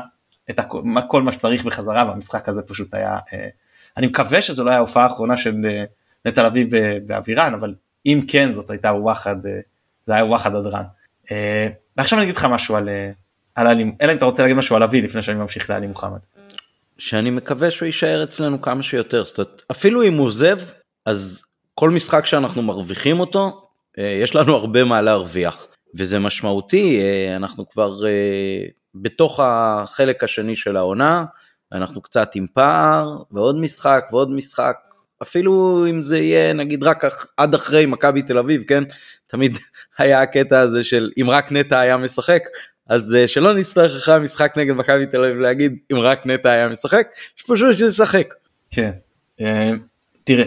[0.49, 3.47] את הכל, כל מה שצריך בחזרה והמשחק הזה פשוט היה אה,
[3.97, 5.83] אני מקווה שזו לא היה ההופעה האחרונה של אה,
[6.25, 6.65] נטע לביא
[7.05, 9.59] באווירן אבל אם כן זאת הייתה וואחד אה,
[10.03, 10.83] זה היה וואחד הדרן.
[11.97, 12.89] ועכשיו אני אגיד לך משהו על,
[13.55, 16.19] על עלי, אלא אם אתה רוצה להגיד משהו על אבי לפני שאני ממשיך לעלי מוחמד.
[16.97, 20.59] שאני מקווה שהוא יישאר אצלנו כמה שיותר, זאת אומרת, אפילו אם הוא עוזב,
[21.05, 21.43] אז
[21.75, 23.67] כל משחק שאנחנו מרוויחים אותו,
[23.99, 27.01] אה, יש לנו הרבה מה להרוויח, וזה משמעותי,
[27.35, 27.99] אנחנו כבר
[28.95, 31.25] בתוך החלק השני של העונה,
[31.71, 34.75] אנחנו קצת עם פער, ועוד משחק ועוד משחק,
[35.21, 37.03] אפילו אם זה יהיה נגיד רק
[37.37, 38.83] עד אחרי מכבי תל אביב, כן?
[39.27, 39.57] תמיד
[39.97, 42.43] היה הקטע הזה של אם רק נטע היה משחק,
[42.91, 46.69] אז uh, שלא נצטרך אחרי המשחק נגד מכבי תל אביב להגיד אם רק נטע היה
[46.69, 47.07] משחק,
[47.47, 48.33] פשוט שישחק.
[48.71, 48.91] כן,
[49.39, 49.43] uh,
[50.23, 50.45] תראה,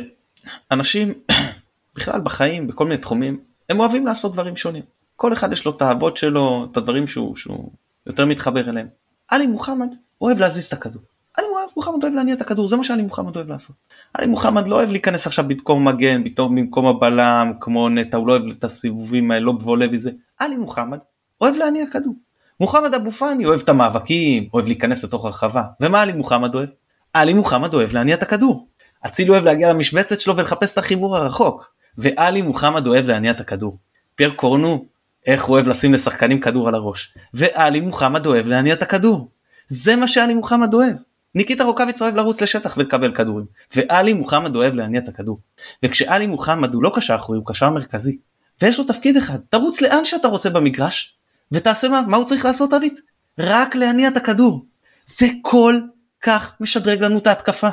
[0.70, 1.14] אנשים
[1.96, 4.82] בכלל בחיים, בכל מיני תחומים, הם אוהבים לעשות דברים שונים.
[5.16, 7.70] כל אחד יש לו את האהבות שלו, את הדברים שהוא, שהוא
[8.06, 8.86] יותר מתחבר אליהם.
[9.30, 11.02] עלי מוחמד אוהב להזיז את הכדור.
[11.38, 13.76] עלי מוחמד אוהב להניע את הכדור, זה מה שעלי מוחמד אוהב לעשות.
[14.14, 18.50] עלי מוחמד לא אוהב להיכנס עכשיו במקום מגן, במקום הבלם, כמו נטע, הוא לא אוהב
[18.50, 20.10] את הסיבובים האלה, לא בבולה וזה.
[20.40, 20.98] עלי מוחמד
[21.40, 22.14] אוהב להניע כדור.
[22.60, 25.62] מוחמד אבו פאני אוהב את המאבקים, אוהב להיכנס לתוך הרחבה.
[25.80, 26.68] ומה עלי מוחמד אוהב?
[27.12, 28.68] עלי מוחמד אוהב להניע את הכדור.
[29.06, 31.74] אצילי אוהב להגיע למשבצת שלו ולחפש את החיבור הרחוק.
[31.98, 33.78] ועלי מוחמד אוהב להניע את הכדור.
[34.14, 34.84] פייר קורנו,
[35.26, 37.14] איך הוא אוהב לשים לשחקנים כדור על הראש.
[37.34, 39.28] ועלי מוחמד אוהב להניע את הכדור.
[39.66, 40.96] זה מה שעלי מוחמד אוהב.
[41.34, 45.38] ניקיטה רוקאביץ אוהב לרוץ לשטח ולקבל כדורים, ועלי מוחמד אוהב להניע את הכדור.
[45.82, 48.18] וכשעלי מוחמד הוא לא קשר אחורי, הוא קשר מרכזי,
[48.62, 51.13] ויש לו תפקיד אחד, תרוץ לאן שאתה רוצה במגרש,
[51.52, 52.98] ותעשה מה, מה הוא צריך לעשות אבית?
[53.38, 54.66] רק להניע את הכדור.
[55.06, 55.80] זה כל
[56.20, 57.68] כך משדרג לנו את ההתקפה.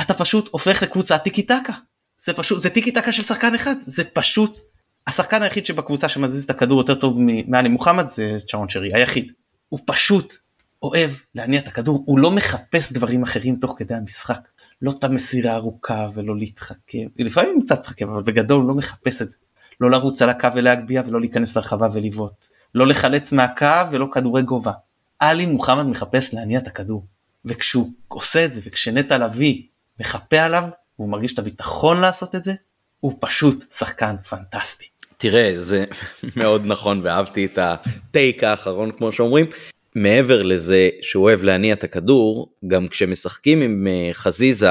[0.00, 1.72] אתה פשוט הופך לקבוצת טיקי טקה.
[2.18, 4.58] זה פשוט, זה טיקי טקה של שחקן אחד, זה פשוט,
[5.06, 9.32] השחקן היחיד שבקבוצה שמזיז את הכדור יותר טוב מעלי מוחמד זה צ'רון שרי, היחיד.
[9.68, 10.34] הוא פשוט
[10.82, 14.48] אוהב להניע את הכדור, הוא לא מחפש דברים אחרים תוך כדי המשחק.
[14.82, 19.30] לא את המסירה ארוכה ולא להתחכם, לפעמים קצת להתחכם, אבל בגדול הוא לא מחפש את
[19.30, 19.36] זה.
[19.80, 22.46] לא לרוץ על הקו ולהגביה ולא להיכנס לרחבה ולבעוט.
[22.74, 24.72] לא לחלץ מהקו ולא כדורי גובה.
[25.18, 27.06] עלי מוחמד מחפש להניע את הכדור.
[27.44, 29.62] וכשהוא עושה את זה וכשנטע לביא
[30.00, 30.64] מחפה עליו
[30.98, 32.54] והוא מרגיש את הביטחון לעשות את זה,
[33.00, 34.86] הוא פשוט שחקן פנטסטי.
[35.16, 35.84] תראה זה
[36.36, 39.46] מאוד נכון ואהבתי את הטייק האחרון כמו שאומרים
[39.94, 44.70] מעבר לזה שהוא אוהב להניע את הכדור, גם כשמשחקים עם אה, חזיזה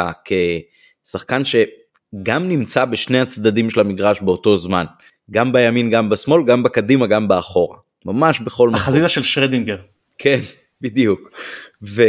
[1.05, 4.85] כשחקן שגם נמצא בשני הצדדים של המגרש באותו זמן,
[5.31, 8.79] גם בימין, גם בשמאל, גם בקדימה, גם באחורה, ממש בכל מקום.
[8.79, 9.77] החזיזה של שרדינגר.
[10.17, 10.39] כן,
[10.81, 11.29] בדיוק.
[11.81, 12.07] וזה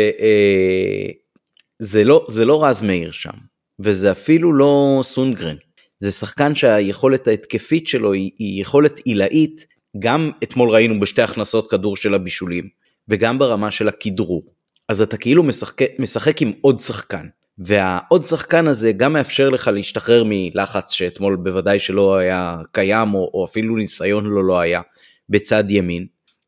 [1.99, 3.35] אה, לא, זה לא רז מאיר שם,
[3.81, 5.57] וזה אפילו לא סונגרן.
[5.99, 9.67] זה שחקן שהיכולת ההתקפית שלו היא, היא יכולת עילאית,
[9.99, 12.83] גם אתמול ראינו בשתי הכנסות כדור של הבישולים.
[13.09, 14.43] וגם ברמה של הכדרור.
[14.89, 17.27] אז אתה כאילו משחק, משחק עם עוד שחקן,
[17.59, 23.45] והעוד שחקן הזה גם מאפשר לך להשתחרר מלחץ שאתמול בוודאי שלא היה קיים, או, או
[23.45, 24.81] אפילו ניסיון לו לא היה,
[25.29, 26.07] בצד ימין,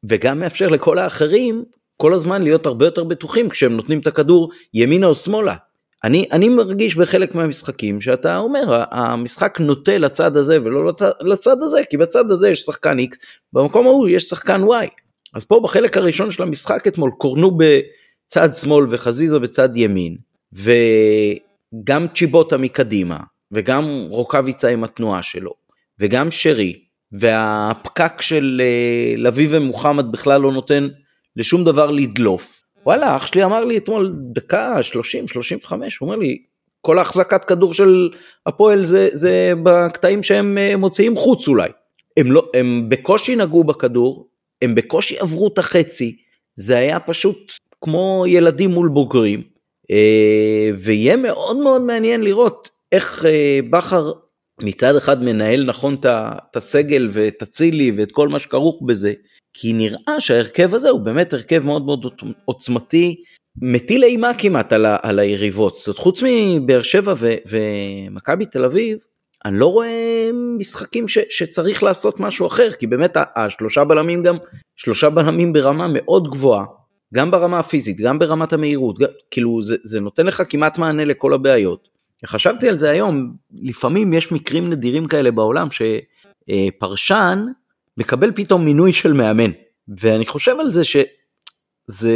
[0.08, 1.64] וגם מאפשר לכל האחרים
[1.96, 5.54] כל הזמן להיות הרבה יותר בטוחים כשהם נותנים את הכדור ימינה או שמאלה.
[6.04, 11.96] אני, אני מרגיש בחלק מהמשחקים שאתה אומר המשחק נוטה לצד הזה ולא לצד הזה כי
[11.96, 13.16] בצד הזה יש שחקן X
[13.52, 18.87] במקום ההוא יש שחקן Y אז פה בחלק הראשון של המשחק אתמול קורנו בצד שמאל
[18.90, 20.16] וחזיזה בצד ימין,
[20.52, 23.18] וגם צ'יבוטה מקדימה,
[23.52, 25.54] וגם רוקאביצה עם התנועה שלו,
[26.00, 26.84] וגם שרי,
[27.18, 30.88] והפקק של אה, לביא ומוחמד בכלל לא נותן
[31.37, 32.61] לשום דבר לדלוף.
[32.87, 36.38] וואלה, אח שלי אמר לי אתמול דקה 30-35, הוא אומר לי,
[36.81, 38.11] כל ההחזקת כדור של
[38.46, 41.68] הפועל זה, זה בקטעים שהם אה, מוציאים חוץ אולי.
[42.16, 44.29] הם, לא, הם בקושי נגעו בכדור,
[44.62, 46.16] הם בקושי עברו את החצי,
[46.55, 49.42] זה היה פשוט כמו ילדים מול בוגרים,
[49.90, 53.24] אה, ויהיה מאוד מאוד מעניין לראות איך
[53.70, 54.12] בכר
[54.64, 59.12] מצד אחד מנהל נכון את הסגל ואת אצילי ואת כל מה שכרוך בזה,
[59.55, 62.05] כי נראה שההרכב הזה הוא באמת הרכב מאוד מאוד
[62.44, 63.22] עוצמתי,
[63.57, 65.77] מטיל אימה כמעט על, ה, על היריבות.
[65.77, 67.14] זאת אומרת, חוץ מבאר שבע
[67.46, 68.98] ומכבי תל אביב,
[69.44, 74.37] אני לא רואה משחקים ש, שצריך לעשות משהו אחר, כי באמת השלושה בלמים גם,
[74.77, 76.64] שלושה בלמים ברמה מאוד גבוהה,
[77.14, 81.35] גם ברמה הפיזית, גם ברמת המהירות, גם, כאילו זה, זה נותן לך כמעט מענה לכל
[81.35, 81.93] הבעיות.
[82.26, 87.46] חשבתי על זה היום, לפעמים יש מקרים נדירים כאלה בעולם שפרשן
[87.96, 89.50] מקבל פתאום מינוי של מאמן,
[89.98, 92.12] ואני חושב על זה שזה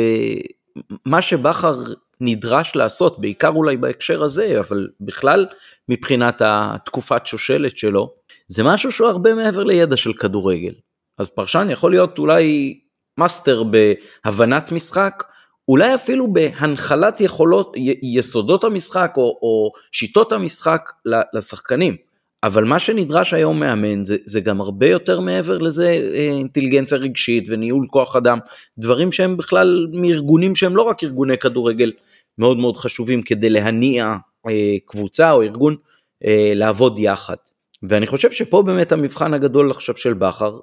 [1.07, 1.75] מה שבכר
[2.21, 5.47] נדרש לעשות, בעיקר אולי בהקשר הזה, אבל בכלל
[5.89, 8.15] מבחינת התקופת שושלת שלו,
[8.49, 10.73] זה משהו שהוא הרבה מעבר לידע של כדורגל.
[11.19, 12.79] אז פרשן יכול להיות אולי
[13.19, 15.25] מאסטר בהבנת משחק,
[15.69, 20.91] אולי אפילו בהנחלת יכולות, יסודות המשחק או, או שיטות המשחק
[21.33, 21.97] לשחקנים,
[22.43, 27.45] אבל מה שנדרש היום מאמן זה, זה גם הרבה יותר מעבר לזה אה, אינטליגנציה רגשית
[27.49, 28.39] וניהול כוח אדם,
[28.79, 31.93] דברים שהם בכלל מארגונים שהם לא רק ארגוני כדורגל
[32.39, 34.17] מאוד מאוד חשובים כדי להניע
[34.49, 35.77] אה, קבוצה או ארגון
[36.25, 37.37] אה, לעבוד יחד.
[37.83, 40.59] ואני חושב שפה באמת המבחן הגדול עכשיו של בכר,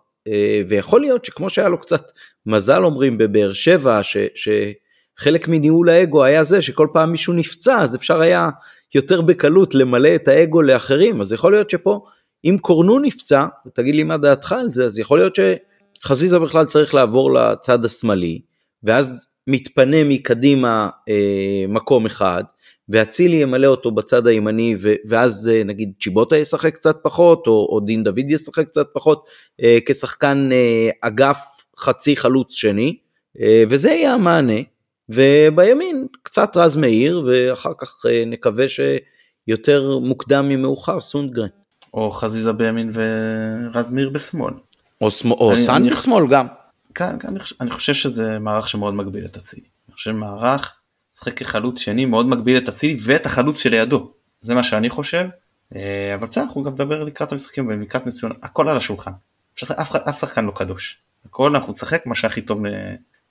[0.68, 2.12] ויכול להיות שכמו שהיה לו קצת
[2.46, 4.18] מזל אומרים בבאר שבע, ש,
[5.20, 8.50] שחלק מניהול האגו היה זה שכל פעם מישהו נפצע אז אפשר היה
[8.96, 12.06] יותר בקלות למלא את האגו לאחרים, אז יכול להיות שפה,
[12.46, 16.94] אם קורנו נפצע, ותגיד לי מה דעתך על זה, אז יכול להיות שחזיזה בכלל צריך
[16.94, 18.42] לעבור לצד השמאלי,
[18.84, 22.44] ואז מתפנה מקדימה אה, מקום אחד,
[22.90, 27.80] ואצילי ימלא אותו בצד הימני, ו- ואז אה, נגיד צ'יבוטה ישחק קצת פחות, או, או
[27.80, 29.26] דין דוד ישחק קצת פחות,
[29.64, 31.46] אה, כשחקן אה, אגף
[31.80, 32.98] חצי חלוץ שני,
[33.42, 34.75] אה, וזה יהיה המענה.
[35.10, 41.48] ובימין קצת רז מאיר ואחר כך אה, נקווה שיותר מוקדם ממאוחר סונדגרן.
[41.94, 44.54] או חזיזה בימין ורז מאיר בשמאל.
[45.02, 45.32] או, סמ...
[45.32, 45.90] או אני, סן אני...
[45.90, 46.48] בשמאל גם.
[46.96, 47.28] כן, כן,
[47.62, 49.68] אני חושב שזה מערך שמאוד מגביל את אצילי.
[49.88, 50.76] אני חושב מערך
[51.14, 54.12] משחק כחלוץ שני מאוד מגביל את אצילי ואת החלוץ שלידו.
[54.42, 55.28] זה מה שאני חושב.
[55.76, 59.12] אה, אבל בסדר אנחנו גם נדבר לקראת המשחקים ולקראת ניסיון הכל על השולחן.
[59.64, 60.98] אף, אף שחקן לא קדוש.
[61.26, 62.62] הכל אנחנו נשחק מה שהכי טוב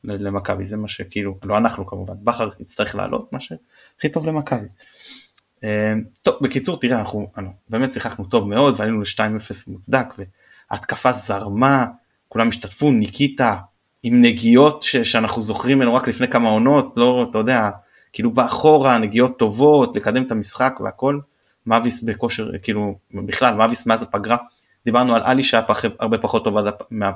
[0.05, 4.67] למכבי זה מה שכאילו לא אנחנו כמובן בכר יצטרך לעלות מה שהכי טוב למכבי.
[5.64, 7.27] אה, טוב בקיצור תראה אנחנו
[7.69, 10.07] באמת שיחקנו טוב מאוד ועלינו ל-2-0 מוצדק
[10.71, 11.87] וההתקפה זרמה
[12.29, 13.57] כולם השתתפו ניקיטה
[14.03, 17.71] עם נגיעות ש- שאנחנו זוכרים ממנו רק לפני כמה עונות לא אתה יודע
[18.12, 21.21] כאילו באחורה נגיעות טובות לקדם את המשחק והכל
[21.67, 24.37] מאביס בכושר כאילו בכלל מאביס מאז הפגרה
[24.85, 26.57] דיברנו על עלי שהיה פח, הרבה פחות טוב.
[26.90, 27.11] מה...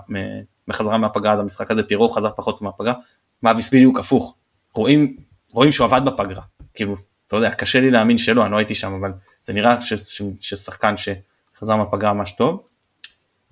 [0.69, 2.95] מחזרה מהפגרה עד המשחק הזה, פירו חזר פחות טוב מהפגרה,
[3.43, 4.35] מאביס בדיוק הפוך.
[4.75, 5.17] רואים,
[5.53, 6.43] רואים שהוא עבד בפגרה,
[6.75, 9.95] כאילו, אתה יודע, קשה לי להאמין שלא, אני לא הייתי שם, אבל זה נראה ש...
[9.95, 10.23] ש...
[10.39, 12.63] ששחקן שחזר מהפגרה ממש טוב.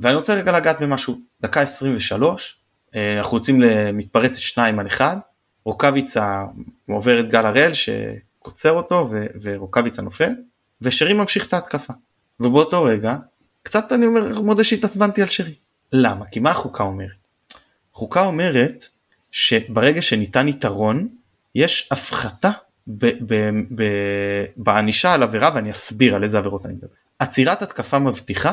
[0.00, 2.57] ואני רוצה רגע לגעת במשהו, דקה 23,
[2.94, 5.18] אה, אנחנו יוצאים למתפרצת 2 על 1,
[5.64, 6.44] רוקאביצה
[6.88, 9.11] עובר את גל הראל שקוצר אותו.
[9.42, 10.31] ורוקאביצה נופל,
[10.83, 11.92] ושרי ממשיך את ההתקפה.
[12.40, 13.16] ובאותו רגע
[13.66, 15.55] קצת אני אומר, מודה שהתעצבנתי על שרי.
[15.92, 16.26] למה?
[16.26, 17.29] כי מה החוקה אומרת?
[17.94, 18.85] החוקה אומרת
[19.33, 21.09] שברגע שניתן יתרון,
[21.55, 22.50] יש הפחתה
[24.57, 26.88] בענישה על עבירה ואני אסביר על איזה עבירות אני מדבר.
[27.18, 28.52] עצירת התקפה מבטיחה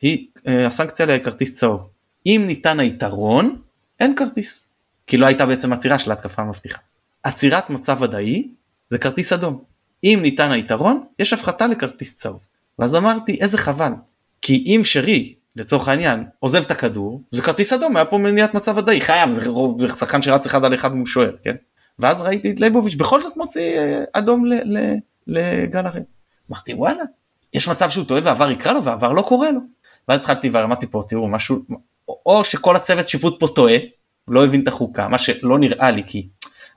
[0.00, 1.88] היא אה, הסנקציה לכרטיס צהוב.
[2.26, 3.56] אם ניתן היתרון,
[4.00, 4.68] אין כרטיס.
[5.06, 6.78] כי לא הייתה בעצם עצירה של התקפה מבטיחה.
[7.22, 8.48] עצירת מצב ודאי
[8.88, 9.64] זה כרטיס אדום.
[10.04, 12.46] אם ניתן היתרון, יש הפחתה לכרטיס צהוב.
[12.78, 13.92] ואז אמרתי, איזה חבל,
[14.44, 18.76] כי אם שרי לצורך העניין עוזב את הכדור זה כרטיס אדום היה פה מניעת מצב
[18.76, 19.40] ודאי חייב זה
[19.88, 21.54] שחקן שרץ אחד על אחד מול שוער כן
[21.98, 24.44] ואז ראיתי את ליבוביץ' בכל זאת מוציא אה, אדום
[25.26, 26.02] לגל הראל.
[26.50, 27.02] אמרתי וואלה
[27.54, 29.60] יש מצב שהוא טועה ועבר יקרא לו ועבר לא קורה לו.
[30.08, 31.58] ואז התחלתי ואמרתי פה תראו משהו
[32.08, 33.76] או שכל הצוות שיפוט פה טועה
[34.28, 36.28] לא הבין את החוקה מה שלא נראה לי כי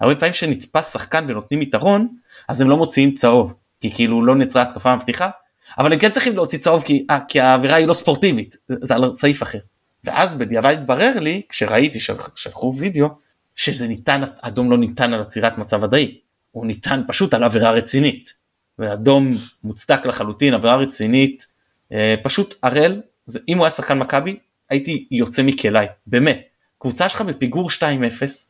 [0.02, 2.08] הרבה פעמים שנתפס שחקן ונותנים יתרון
[2.48, 5.30] אז הם לא מוציאים צהוב כי כאילו לא נצרה התקפה מבטיחה
[5.78, 8.96] אבל הם כן צריכים להוציא צהוב כי, 아, אה, כי העבירה היא לא ספורטיבית, זה
[8.96, 9.60] על סעיף אחר.
[10.04, 12.00] ואז בדיעבד התברר לי, כשראיתי
[12.36, 13.08] שלחו וידאו,
[13.56, 16.18] שזה ניתן, אדום לא ניתן על עצירת מצב ודאי,
[16.52, 18.34] הוא ניתן פשוט על עבירה רצינית.
[18.80, 19.32] ואדום
[19.64, 21.46] מוצדק לחלוטין, עבירה רצינית,
[21.92, 23.02] אה, פשוט הראל,
[23.48, 24.38] אם הוא היה שחקן מכבי,
[24.70, 26.42] הייתי יוצא מכליי, באמת.
[26.80, 27.82] קבוצה שלך בפיגור 2-0,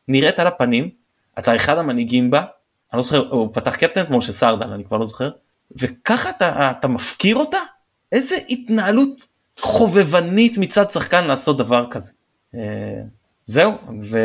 [0.08, 0.90] נראית על הפנים,
[1.40, 5.06] אתה אחד המנהיגים בה, אני לא זוכר, הוא פתח קפטן כמו שסרדן, אני כבר לא
[5.06, 5.30] זוכר,
[5.80, 7.58] וככה אתה, אתה מפקיר אותה?
[8.12, 9.22] איזה התנהלות
[9.60, 12.12] חובבנית מצד שחקן לעשות דבר כזה.
[12.56, 13.02] אה,
[13.46, 14.18] זהו, ו...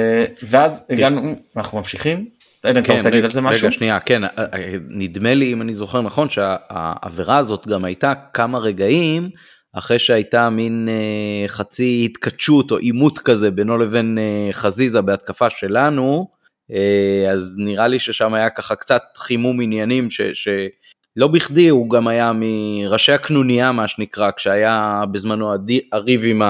[0.43, 0.95] ואז כן.
[0.95, 2.29] הגענו, אנחנו ממשיכים.
[2.65, 3.67] אלא אם אתה רוצה להגיד על זה משהו?
[3.69, 8.13] רגע שנייה, כן, אה, אה, נדמה לי אם אני זוכר נכון שהעבירה הזאת גם הייתה
[8.33, 9.31] כמה רגעים
[9.73, 16.29] אחרי שהייתה מין אה, חצי התכתשות או עימות כזה בינו לבין אה, חזיזה בהתקפה שלנו,
[16.73, 20.49] אה, אז נראה לי ששם היה ככה קצת חימום עניינים ש, ש,
[21.17, 25.53] לא בכדי הוא גם היה מראשי הקנוניה מה שנקרא כשהיה בזמנו
[25.93, 26.43] הריב עם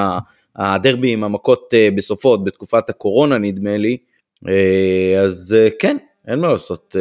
[0.56, 3.96] הדרבי עם המכות אה, בסופות בתקופת הקורונה נדמה לי
[4.48, 5.96] אה, אז אה, כן
[6.28, 6.96] אין מה לעשות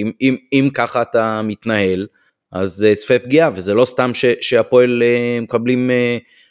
[0.00, 2.06] אם, אם, אם ככה אתה מתנהל
[2.52, 5.02] אז צפה פגיעה וזה לא סתם ש, שהפועל
[5.42, 5.90] מקבלים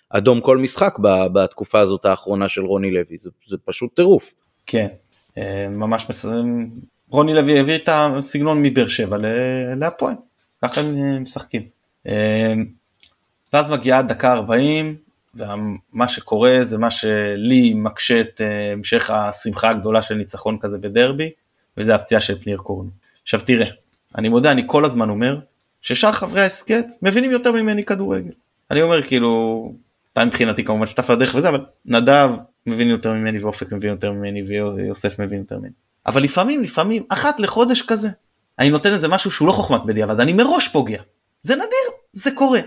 [0.09, 0.97] אדום כל משחק
[1.33, 4.33] בתקופה הזאת האחרונה של רוני לוי זה, זה פשוט טירוף.
[4.65, 4.87] כן
[5.69, 6.71] ממש מסיים
[7.09, 9.17] רוני לוי הביא את הסגנון מבאר שבע
[9.77, 10.15] להפועל.
[10.61, 11.61] ככה הם אה, משחקים.
[12.07, 12.53] אה,
[13.53, 14.95] ואז מגיעה דקה 40
[15.35, 21.29] ומה שקורה זה מה שלי מקשה את אה, המשך השמחה הגדולה של ניצחון כזה בדרבי
[21.77, 22.89] וזה הפציעה של פניר קורנו.
[23.21, 23.67] עכשיו תראה,
[24.17, 25.39] אני מודה, אני כל הזמן אומר
[25.81, 28.31] ששאר חברי ההסכת מבינים יותר ממני כדורגל.
[28.71, 29.73] אני אומר כאילו,
[30.13, 32.31] אתה מבחינתי כמובן שותף לדרך וזה, אבל נדב
[32.65, 35.71] מבין יותר ממני ואופק מבין יותר ממני ויוסף מבין יותר ממני.
[36.05, 38.09] אבל לפעמים, לפעמים, אחת לחודש כזה,
[38.59, 41.01] אני נותן לזה משהו שהוא לא חוכמת בדיעבד, אני מראש פוגע.
[41.43, 42.59] זה נדיר, זה קורה.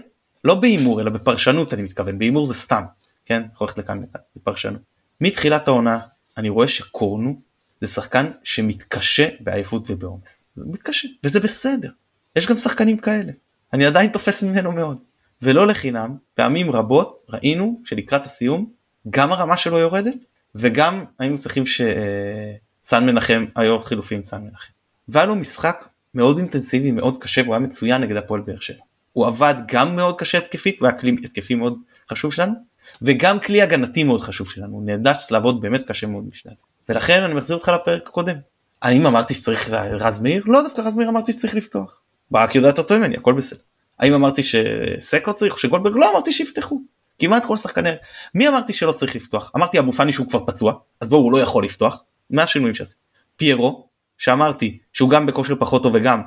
[0.44, 2.82] לא בהימור, אלא בפרשנות אני מתכוון, בהימור זה סתם,
[3.24, 3.42] כן?
[3.54, 4.80] יכול ללכת לכאן לכאן, בפרשנות.
[5.20, 5.98] מתחילת העונה,
[6.36, 7.40] אני רואה שקורנו
[7.80, 10.46] זה שחקן שמתקשה בעייפות ובעומס.
[10.54, 11.90] זה מתקשה, וזה בסדר.
[12.36, 13.32] יש גם שחקנים כאלה.
[13.72, 14.98] אני עדיין תופס ממנו מאוד.
[15.42, 18.72] ולא לחינם, פעמים רבות ראינו שלקראת הסיום,
[19.10, 20.24] גם הרמה שלו יורדת,
[20.54, 24.72] וגם היינו צריכים שסן מנחם, היו חילופים סן מנחם.
[25.12, 28.78] והיה לו משחק מאוד אינטנסיבי, מאוד קשה, והוא היה מצוין נגד הפועל באר שבע.
[29.12, 31.78] הוא עבד גם מאוד קשה התקפית, והיה כלי התקפי מאוד
[32.10, 32.52] חשוב שלנו,
[33.02, 36.64] וגם כלי הגנתי מאוד חשוב שלנו, הוא נאלץ לעבוד באמת קשה מאוד בשני הזה.
[36.88, 38.36] ולכן אני מחזיר אותך לפרק הקודם.
[38.82, 40.42] האם אמרתי שצריך רז מאיר?
[40.46, 42.00] לא דווקא רז מאיר אמרתי שצריך לפתוח.
[42.30, 43.60] ברק יודע יותר טוב ממני, הכל בסדר.
[43.98, 45.96] האם אמרתי שסק לא צריך או שגולדברג?
[45.96, 46.80] לא אמרתי שיפתחו.
[47.18, 47.90] כמעט כל שחקני...
[48.34, 49.50] מי אמרתי שלא צריך לפתוח?
[49.56, 52.02] אמרתי אבו פאני שהוא כבר פצוע, אז בואו הוא לא יכול לפתוח.
[52.30, 53.00] מה השינויים שעשיתי?
[53.36, 53.88] פיירו,
[54.20, 56.20] שאמרתי שהוא גם בכושר פחות טוב וגם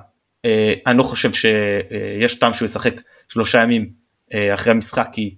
[0.45, 3.89] אה, אני לא חושב שיש טעם שהוא ישחק שלושה ימים
[4.33, 5.35] אה, אחרי המשחק כי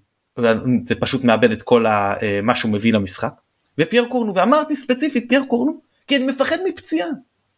[0.86, 3.34] זה פשוט מאבד את כל ה, אה, מה שהוא מביא למשחק.
[3.78, 7.08] ופייר קורנו ואמרתי ספציפית פייר קורנו כי אני מפחד מפציעה.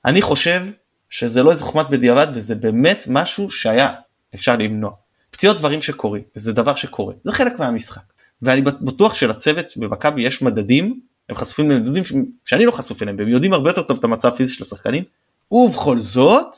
[0.06, 0.66] אני חושב
[1.10, 3.94] שזה לא איזה חוכמת בדיעבד וזה באמת משהו שהיה
[4.36, 4.92] אפשר למנוע.
[5.32, 8.02] פציעות דברים שקורים זה דבר שקורה זה חלק מהמשחק
[8.42, 12.04] ואני בטוח שלצוות במכבי יש מדדים הם חשופים למדדים
[12.46, 15.04] שאני לא חשוף אליהם והם יודעים הרבה יותר טוב את המצב הפיזי של השחקנים
[15.52, 16.56] ובכל זאת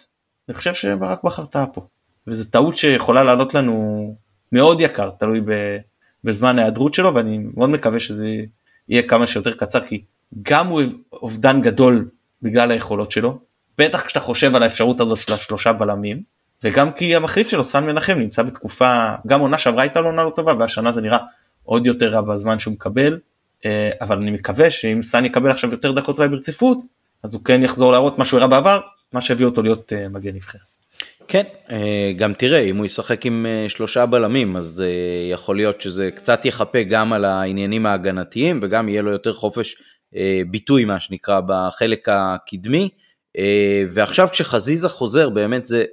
[0.49, 1.81] אני חושב שברק בכר טעה פה.
[2.27, 4.15] וזו טעות שיכולה לעלות לנו
[4.51, 5.77] מאוד יקר תלוי ב,
[6.23, 8.27] בזמן ההיעדרות שלו ואני מאוד מקווה שזה
[8.89, 10.03] יהיה כמה שיותר קצר כי
[10.41, 10.81] גם הוא
[11.13, 12.09] אובדן גדול
[12.41, 13.39] בגלל היכולות שלו.
[13.77, 16.23] בטח כשאתה חושב על האפשרות הזאת של השלושה בלמים
[16.63, 20.29] וגם כי המחליף שלו סן מנחם נמצא בתקופה גם עונה שעברה הייתה לו עונה לא
[20.29, 21.17] טובה והשנה זה נראה
[21.63, 23.19] עוד יותר רע בזמן שהוא מקבל
[24.01, 26.77] אבל אני מקווה שאם סן יקבל עכשיו יותר דקות אולי ברציפות
[27.23, 28.79] אז הוא כן יחזור להראות מה שהוא הראה בעבר
[29.13, 30.61] מה שהביא אותו להיות אה, מגן נבחרת.
[31.27, 34.83] כן, אה, גם תראה, אם הוא ישחק עם שלושה בלמים, אז
[35.31, 39.75] יכול להיות שזה קצת יחפה גם על העניינים ההגנתיים, וגם יהיה לו יותר חופש
[40.51, 42.89] ביטוי, מה שנקרא, בחלק הקדמי.
[43.89, 45.85] ועכשיו כשחזיזה חוזר, באמת זה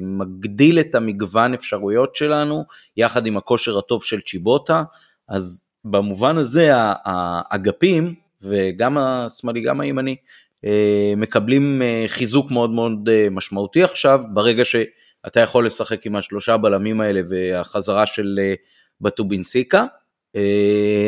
[0.00, 2.64] מגדיל את המגוון אפשרויות שלנו,
[2.96, 4.82] יחד עם הכושר הטוב של צ'יבוטה,
[5.28, 6.70] אז במובן הזה
[7.04, 10.16] האגפים, וגם השמאלי גם הימני,
[10.64, 16.56] אה, מקבלים אה, חיזוק מאוד מאוד אה, משמעותי עכשיו, ברגע שאתה יכול לשחק עם השלושה
[16.56, 18.40] בלמים האלה והחזרה של
[19.00, 19.84] בטובינסיקה.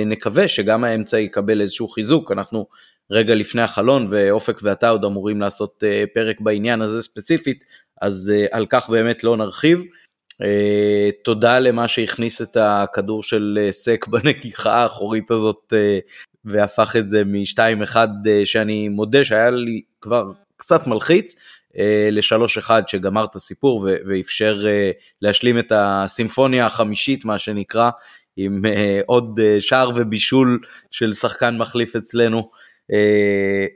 [0.06, 2.66] נקווה שגם האמצע יקבל איזשהו חיזוק, אנחנו
[3.10, 5.82] רגע לפני החלון ואופק ואתה עוד אמורים לעשות
[6.14, 7.64] פרק בעניין הזה ספציפית,
[8.02, 9.82] אז על כך באמת לא נרחיב.
[10.42, 10.46] Uh,
[11.25, 15.72] תודה למה שהכניס את הכדור של סק בנגיחה האחורית הזאת
[16.46, 17.96] והפך את זה מ-2-1
[18.27, 21.37] אה, שאני מודה שהיה לי כבר קצת מלחיץ
[21.79, 24.90] אה, ל-3-1 שגמר את הסיפור ואפשר אה,
[25.22, 27.90] להשלים את הסימפוניה החמישית מה שנקרא
[28.37, 28.62] עם
[29.07, 32.51] עוד שער ובישול של שחקן מחליף אצלנו.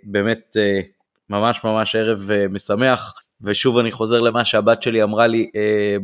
[0.04, 0.56] באמת
[1.30, 5.50] ממש ממש ערב משמח ושוב אני חוזר למה שהבת שלי אמרה לי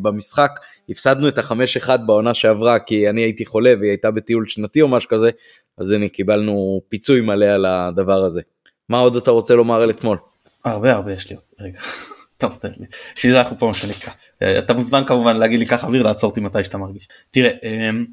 [0.03, 0.51] במשחק
[0.89, 4.89] הפסדנו את החמש אחד בעונה שעברה כי אני הייתי חולה והיא הייתה בטיול שנתי או
[4.89, 5.31] משהו כזה
[5.79, 8.41] אז הנה קיבלנו פיצוי מלא על הדבר הזה.
[8.89, 10.19] מה עוד אתה רוצה לומר על אתמול?
[10.65, 11.79] הרבה הרבה יש לי רגע.
[12.39, 12.87] טוב תן לי.
[13.17, 14.13] בשביל זה אנחנו פה מה שנקרא.
[14.43, 17.09] אה, אתה מוזמן כמובן להגיד לי ככה אוויר לעצור אותי מתי שאתה מרגיש.
[17.31, 18.05] תראה אמ,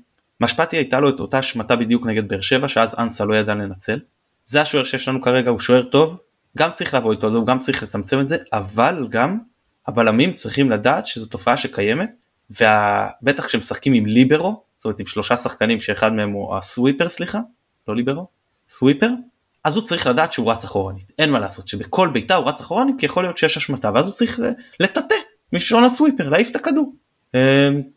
[0.42, 4.00] משפטי הייתה לו את אותה השמטה בדיוק נגד באר שבע שאז אנסה לא ידע לנצל.
[4.44, 6.18] זה השוער שיש לנו כרגע הוא שוער טוב
[6.58, 9.38] גם צריך לבוא איתו הוא גם צריך לצמצם את זה אבל גם
[9.88, 12.10] הבלמים צריכים לדעת שזו תופעה שקיימת
[12.50, 17.40] ובטח כשמשחקים עם ליברו זאת אומרת עם שלושה שחקנים שאחד מהם הוא הסוויפר סליחה,
[17.88, 18.28] לא ליברו,
[18.68, 19.10] סוויפר,
[19.64, 22.96] אז הוא צריך לדעת שהוא רץ אחורנית, אין מה לעשות שבכל בעיטה הוא רץ אחורנית
[23.00, 24.40] כי יכול להיות שיש השמטה ואז הוא צריך
[24.80, 25.16] לטאטא
[25.54, 26.94] משלון הסוויפר, להעיף את הכדור.
[27.34, 27.40] אמ,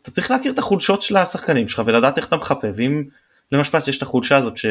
[0.01, 3.03] אתה צריך להכיר את החולשות של השחקנים שלך ולדעת איך אתה מחפה ואם
[3.51, 4.65] למשפט יש את החולשה הזאת ש...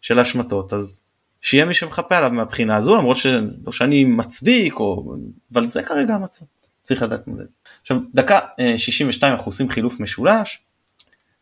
[0.00, 1.02] של השמטות אז
[1.44, 5.14] שיהיה מי שמחפה עליו מהבחינה הזו למרות שלא שאני מצדיק או
[5.52, 6.44] אבל זה כרגע המצב.
[6.82, 7.44] צריך לדעת מודד.
[7.80, 8.38] עכשיו דקה
[8.76, 10.58] 62 אה, אנחנו עושים חילוף משולש.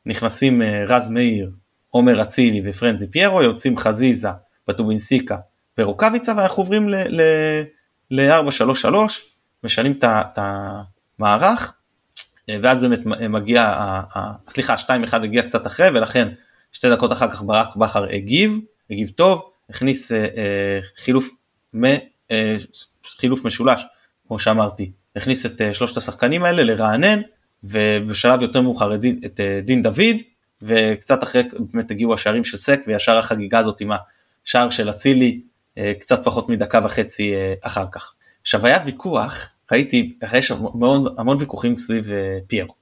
[0.07, 1.51] נכנסים אה, רז מאיר,
[1.91, 4.29] עומר אצילי ופרנזי פיירו, יוצאים חזיזה,
[4.69, 5.37] בטובינסיקה
[5.79, 6.89] ורוקאביצה ואנחנו עוברים
[8.11, 8.95] ל-4-3-3,
[9.65, 11.75] משנים את המערך
[12.49, 13.75] אה, ואז באמת מגיע,
[14.49, 14.89] סליחה 2-1
[15.23, 16.29] הגיע קצת אחרי ולכן
[16.73, 18.59] שתי דקות אחר כך ברק בכר הגיב,
[18.91, 21.29] הגיב טוב, הכניס אה, חילוף,
[23.05, 23.83] חילוף משולש
[24.29, 27.21] כמו שאמרתי, הכניס את שלושת השחקנים האלה לרענן
[27.65, 30.17] ובשלב יותר מאוחר את דין, את דין דוד,
[30.63, 31.43] וקצת אחרי
[31.73, 33.91] באמת הגיעו השערים של סק וישר החגיגה הזאת עם
[34.45, 35.41] השער של אצילי
[36.01, 38.15] קצת פחות מדקה וחצי אחר כך.
[38.43, 42.11] עכשיו היה ויכוח, ראיתי, יש המון, המון ויכוחים סביב
[42.47, 42.75] פיירו.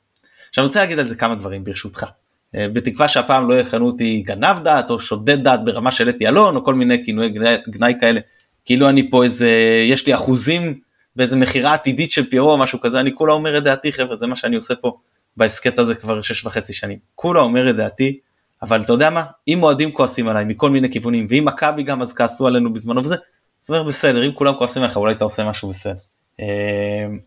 [0.48, 2.06] עכשיו אני רוצה להגיד על זה כמה דברים ברשותך.
[2.54, 6.64] בתקווה שהפעם לא יכנו אותי גנב דעת או שודד דעת ברמה של אתי אלון או
[6.64, 7.28] כל מיני כינויי
[7.68, 8.20] גנאי כאלה.
[8.64, 9.48] כאילו אני פה איזה
[9.88, 10.80] יש לי אחוזים
[11.16, 14.26] באיזה מכירה עתידית של פירו או משהו כזה אני כולה אומר את דעתי חבר'ה זה
[14.26, 14.96] מה שאני עושה פה
[15.36, 16.98] בהסכת הזה כבר שש וחצי שנים.
[17.14, 18.18] כולה אומר את דעתי
[18.62, 19.24] אבל אתה יודע מה?
[19.48, 23.16] אם אוהדים כועסים עליי מכל מיני כיוונים ואם מכבי גם אז כעסו עלינו בזמנו וזה
[23.60, 25.94] זאת אומרת בסדר אם כולם כועסים עליך אולי אתה עושה משהו בסדר.
[26.40, 27.18] אמ,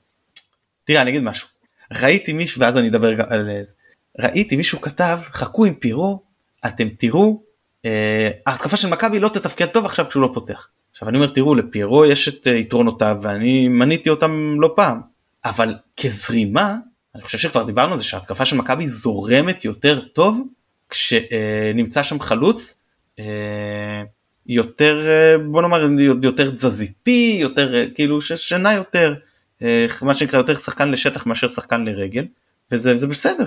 [0.84, 1.48] תראה אני אגיד משהו.
[2.02, 3.62] ראיתי מישהו ואז אני אדבר על זה
[4.20, 6.24] ראיתי מישהו כתב חכו עם פירו
[6.66, 7.42] אתם תראו
[7.86, 10.68] אה, ההתקפה של מכבי לא תתפקד טוב עכשיו כשהוא לא פותח.
[10.92, 15.02] עכשיו אני אומר תראו לפיירו יש את אה, יתרונותיו ואני מניתי אותם לא פעם
[15.46, 16.76] אבל כזרימה
[17.16, 20.42] אני חושב שכבר דיברנו על זה שההתקפה של מכבי זורמת יותר טוב
[20.90, 22.76] כשנמצא שם חלוץ
[23.20, 24.04] אה,
[24.46, 25.06] יותר
[25.52, 25.90] בוא נאמר
[26.24, 29.14] יותר תזזיתי יותר כאילו ששינה יותר
[30.02, 32.26] מה שנקרא יותר שחקן לשטח מאשר שחקן לרגל
[32.72, 33.46] וזה בסדר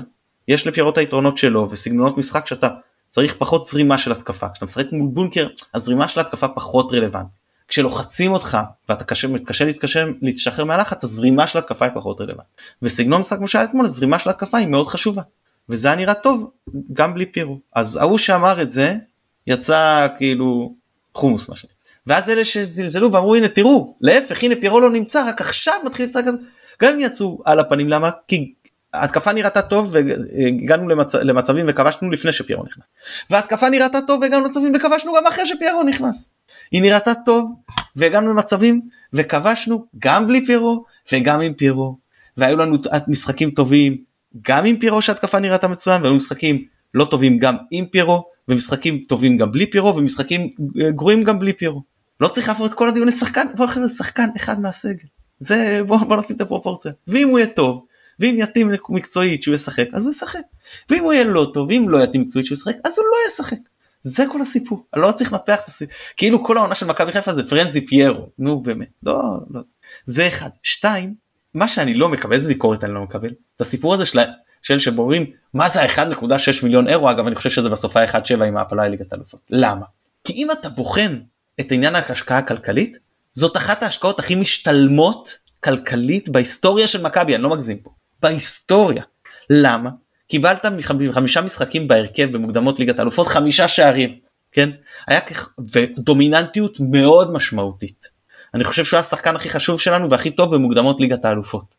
[0.49, 2.68] יש לפיירו את היתרונות שלו וסגנונות משחק שאתה
[3.09, 4.47] צריך פחות זרימה של התקפה.
[4.49, 7.47] כשאתה משחק מול בונקר, הזרימה של התקפה פחות רלוונטית.
[7.68, 12.57] כשלוחצים אותך ואתה קשה, מתקשה להתקשר, להשתחרר מהלחץ, הזרימה של התקפה היא פחות רלוונטית.
[12.82, 15.22] וסגנון משחק כמו שהיה אתמול, הזרימה של התקפה היא מאוד חשובה.
[15.68, 16.51] וזה היה נראה טוב
[16.92, 17.59] גם בלי פירו.
[17.74, 18.94] אז ההוא שאמר את זה,
[19.47, 20.74] יצא כאילו
[21.14, 21.76] חומוס מה שנקרא.
[22.07, 26.24] ואז אלה שזלזלו ואמרו הנה תראו, להפך הנה פירו לא נמצא, רק עכשיו מתחיל לשחק
[26.26, 26.38] כזה.
[26.82, 28.11] גם יצאו על הפנים, למה?
[28.28, 28.53] כי
[28.95, 31.14] ההתקפה נראתה טוב והגענו למצ...
[31.14, 32.87] למצבים וכבשנו לפני שפיירו נכנס.
[33.30, 36.30] וההתקפה נראתה טוב והגענו למצבים וכבשנו גם אחרי שפיירו נכנס.
[36.72, 37.53] היא נראתה טוב
[37.97, 38.80] והגענו למצבים
[39.12, 41.99] וכבשנו גם בלי פיירו וגם עם פיירו.
[42.37, 42.76] והיו לנו
[43.09, 43.97] משחקים טובים
[44.43, 46.64] גם עם פיירו שההתקפה נראתה מצוין והיו משחקים
[46.95, 50.49] לא טובים גם עם פיירו ומשחקים טובים גם בלי פיירו ומשחקים
[50.95, 51.82] גרועים גם בלי פיירו.
[52.20, 55.07] לא צריך להפוך את כל הדיון לשחקן, בוא נלך לשחקן אחד מהסגל.
[55.39, 56.93] זה בוא, בוא נשים את הפרופורציה.
[57.09, 57.84] ואם הוא יהיה טוב
[58.21, 60.41] ואם יתאים מקצועית שהוא ישחק אז הוא ישחק.
[60.91, 63.57] ואם הוא יהיה לא טוב ואם לא יתאים מקצועית שהוא ישחק אז הוא לא ישחק.
[64.01, 64.87] זה כל הסיפור.
[64.95, 65.95] אני לא צריך לנפח את הסיפור.
[66.17, 68.29] כאילו כל העונה של מכבי חיפה זה פרנזי פיירו.
[68.39, 68.89] נו באמת.
[69.03, 69.61] לא לא.
[70.05, 70.51] זה אחד.
[70.62, 71.14] שתיים
[71.55, 74.19] מה שאני לא מקבל איזה ביקורת אני לא מקבל זה הסיפור הזה של
[74.62, 78.89] של שבורים מה זה ה-1.6 מיליון אירו אגב אני חושב שזה בסופה 1.7 עם העפלה
[78.89, 79.41] לליגת אלופות.
[79.51, 79.87] למה?
[80.25, 81.19] כי אם אתה בוחן
[81.61, 82.99] את עניין ההשקעה הכלכלית
[83.33, 87.91] זאת אחת ההשקעות הכי משתלמות כלכלית בהיסטוריה של מכבי אני לא מגזים פה
[88.23, 89.03] בהיסטוריה.
[89.51, 89.91] למה?
[90.29, 90.67] קיבלת
[91.12, 94.19] חמישה משחקים בהרכב במוקדמות ליגת האלופות חמישה שערים,
[94.53, 94.71] כן?
[95.07, 95.49] היה כ...
[95.73, 98.09] ודומיננטיות מאוד משמעותית.
[98.55, 101.75] אני חושב שהוא השחקן הכי חשוב שלנו והכי טוב במוקדמות ליגת האלופות.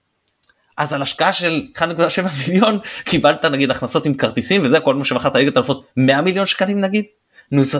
[0.77, 1.81] אז על השקעה של 1.7
[2.47, 6.81] מיליון קיבלת נגיד הכנסות עם כרטיסים וזה כל מה שמכרת ליגת האלופות 100 מיליון שקלים
[6.81, 7.05] נגיד.
[7.51, 7.77] נו, זה...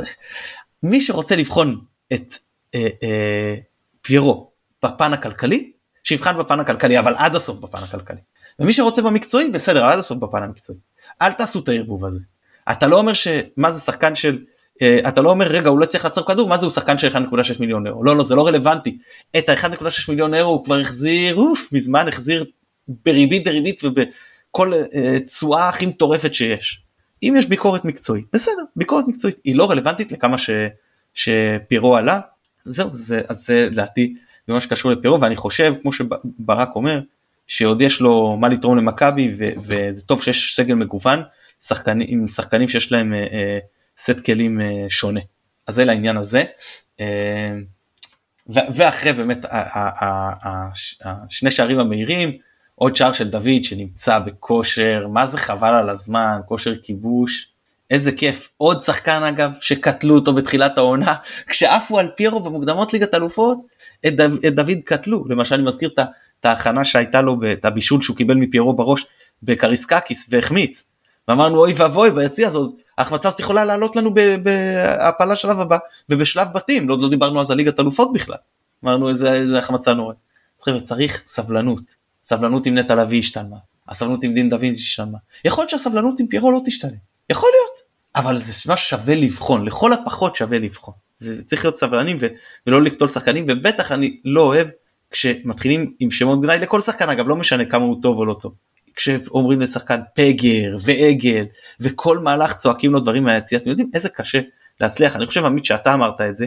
[0.84, 1.80] מי שרוצה לבחון
[2.14, 2.34] את
[2.76, 3.55] אה, אה,
[4.01, 4.51] פיירו
[4.86, 5.72] בפן הכלכלי
[6.03, 8.20] שיבחן בפן הכלכלי אבל עד הסוף בפן הכלכלי.
[8.60, 10.80] ומי שרוצה במקצועי בסדר עד הסוף בפן המקצועי.
[11.22, 12.20] אל תעשו את הערבוב הזה.
[12.72, 14.39] אתה לא אומר שמה זה שחקן של
[14.82, 17.08] אה, אתה לא אומר רגע הוא לא צריך לעצור כדור מה זה הוא שחקן של
[17.08, 17.18] 1.6
[17.60, 18.97] מיליון אירו לא לא זה לא רלוונטי
[19.38, 22.45] את ה-1.6 מיליון אירו הוא כבר החזיר אוף מזמן החזיר
[22.88, 26.84] בריבית דריבית ובכל אה, תשואה uh, הכי מטורפת שיש.
[27.24, 30.49] אם יש ביקורת מקצועית בסדר ביקורת מקצועית היא לא רלוונטית לכמה ש,
[31.14, 32.20] שפירו עלה
[32.66, 34.14] זהו זה אז זה לדעתי
[34.47, 36.99] במה שקשור לפירו ואני חושב כמו שברק אומר
[37.47, 41.21] שעוד יש לו מה לתרום למכבי וזה טוב שיש סגל מגוון
[41.63, 43.59] שחקנים, עם שחקנים שיש להם אה, אה,
[43.97, 45.19] סט כלים אה, שונה.
[45.67, 46.43] אז זה לעניין הזה.
[46.99, 47.53] אה,
[48.49, 49.45] ואחרי באמת
[51.03, 52.37] השני שערים המהירים,
[52.75, 57.51] עוד שער של דוד שנמצא בכושר, מה זה חבל על הזמן, כושר כיבוש,
[57.91, 58.49] איזה כיף.
[58.57, 61.13] עוד שחקן אגב שקטלו אותו בתחילת העונה,
[61.47, 63.57] כשעפו על פיירו במוקדמות ליגת אלופות,
[64.07, 65.25] את, דו, את דוד קטלו.
[65.29, 65.99] למשל אני מזכיר את
[66.39, 69.05] את ההכנה שהייתה לו, את הבישול שהוא קיבל מפיירו בראש
[69.43, 70.83] בקראיסקקיס והחמיץ.
[71.27, 74.13] ואמרנו אוי ואבוי ביציע הזאת ההחמצה הזאת יכולה לעלות לנו
[74.43, 75.77] בהפלה שלב הבא
[76.09, 78.38] ובשלב בתים לא, לא דיברנו אז על ליגת אלופות בכלל.
[78.83, 80.17] אמרנו איזה, איזה החמצה נוראית.
[80.57, 83.57] צריך, צריך סבלנות סבלנות עם נטע לביא השתלמה
[83.89, 86.97] הסבלנות עם דין דוד השתלמה יכול להיות שהסבלנות עם פיירו לא תשתלם
[87.29, 87.79] יכול להיות
[88.15, 90.93] אבל זה מה שווה לבחון לכל הפחות שווה לבחון.
[91.45, 92.17] צריך להיות סבלנים
[92.67, 94.67] ולא לקטול שחקנים ובטח אני לא אוהב
[95.12, 98.53] כשמתחילים עם שמות גנאי לכל שחקן אגב לא משנה כמה הוא טוב או לא טוב.
[98.95, 101.45] כשאומרים לשחקן פגר ועגל
[101.80, 104.39] וכל מהלך צועקים לו דברים מהיציאה אתם יודעים איזה קשה
[104.82, 106.45] להצליח אני חושב עמית שאתה אמרת את זה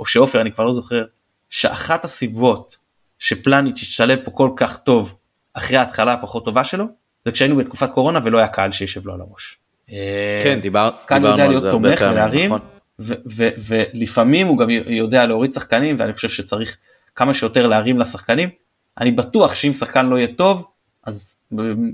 [0.00, 1.04] או שעופר אני כבר לא זוכר
[1.50, 2.76] שאחת הסיבות
[3.18, 5.14] שפלניץ' השתלב פה כל כך טוב
[5.54, 6.84] אחרי ההתחלה הפחות טובה שלו
[7.24, 9.56] זה כשהיינו בתקופת קורונה ולא היה קהל שישב לו על הראש.
[10.42, 12.60] כן, דיבר, דיברנו יודע להיות תומך ולהרים, נכון.
[13.66, 16.76] ולפעמים הוא גם יודע להוריד שחקנים ואני חושב שצריך
[17.14, 18.48] כמה שיותר להרים לשחקנים.
[19.00, 20.64] אני בטוח שאם שחקן לא יהיה טוב,
[21.06, 21.36] אז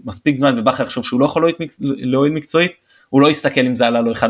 [0.04, 1.52] מספיק זמן ובכר יחשוב שהוא לא יכול
[1.82, 2.72] להועיל מקצועית,
[3.10, 4.26] הוא לא יסתכל אם זה עלה לו 1.6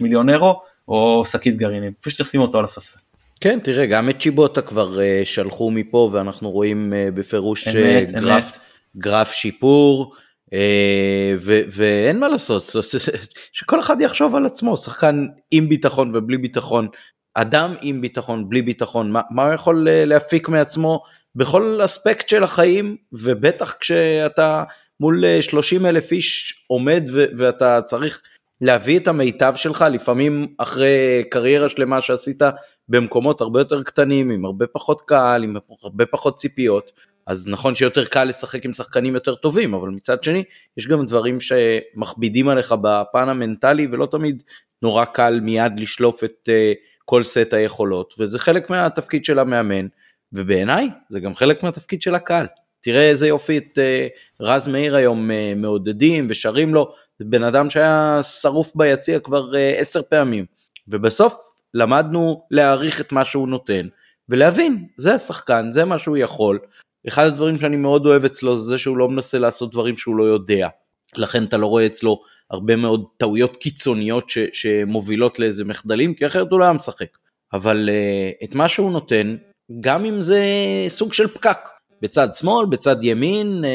[0.00, 2.98] מיליון אירו או שקית גרעינים, פשוט תשים אותו על הספסל.
[3.40, 8.12] כן, תראה, גם את צ'יבוטה כבר uh, שלחו מפה ואנחנו רואים uh, בפירוש אמת, uh,
[8.12, 8.60] גרף, אמת.
[8.96, 10.14] גרף שיפור.
[11.40, 12.76] ו- ואין מה לעשות,
[13.52, 16.88] שכל אחד יחשוב על עצמו, שחקן עם ביטחון ובלי ביטחון,
[17.40, 21.02] אדם עם ביטחון, בלי ביטחון, מה, מה הוא יכול להפיק מעצמו
[21.34, 24.64] בכל אספקט של החיים, ובטח כשאתה
[25.00, 28.22] מול 30 אלף איש עומד ו- ואתה צריך
[28.60, 32.42] להביא את המיטב שלך, לפעמים אחרי קריירה שלמה שעשית
[32.88, 36.92] במקומות הרבה יותר קטנים, עם הרבה פחות קהל, עם הרבה פחות ציפיות,
[37.26, 40.44] אז נכון שיותר קל לשחק עם שחקנים יותר טובים, אבל מצד שני,
[40.76, 44.42] יש גם דברים שמכבידים עליך בפן המנטלי, ולא תמיד
[44.82, 49.86] נורא קל מיד לשלוף את uh, כל סט היכולות, וזה חלק מהתפקיד של המאמן,
[50.32, 52.46] ובעיניי זה גם חלק מהתפקיד של הקהל.
[52.80, 58.20] תראה איזה יופי את uh, רז מאיר היום uh, מעודדים ושרים לו, בן אדם שהיה
[58.22, 60.44] שרוף ביציע כבר uh, עשר פעמים,
[60.88, 61.36] ובסוף
[61.74, 63.88] למדנו להעריך את מה שהוא נותן,
[64.28, 66.58] ולהבין, זה השחקן, זה מה שהוא יכול.
[67.08, 70.68] אחד הדברים שאני מאוד אוהב אצלו זה שהוא לא מנסה לעשות דברים שהוא לא יודע.
[71.16, 76.50] לכן אתה לא רואה אצלו הרבה מאוד טעויות קיצוניות ש, שמובילות לאיזה מחדלים, כי אחרת
[76.50, 77.18] הוא לא היה משחק.
[77.52, 79.36] אבל uh, את מה שהוא נותן,
[79.80, 80.42] גם אם זה
[80.88, 81.58] סוג של פקק,
[82.02, 83.66] בצד שמאל, בצד ימין, uh,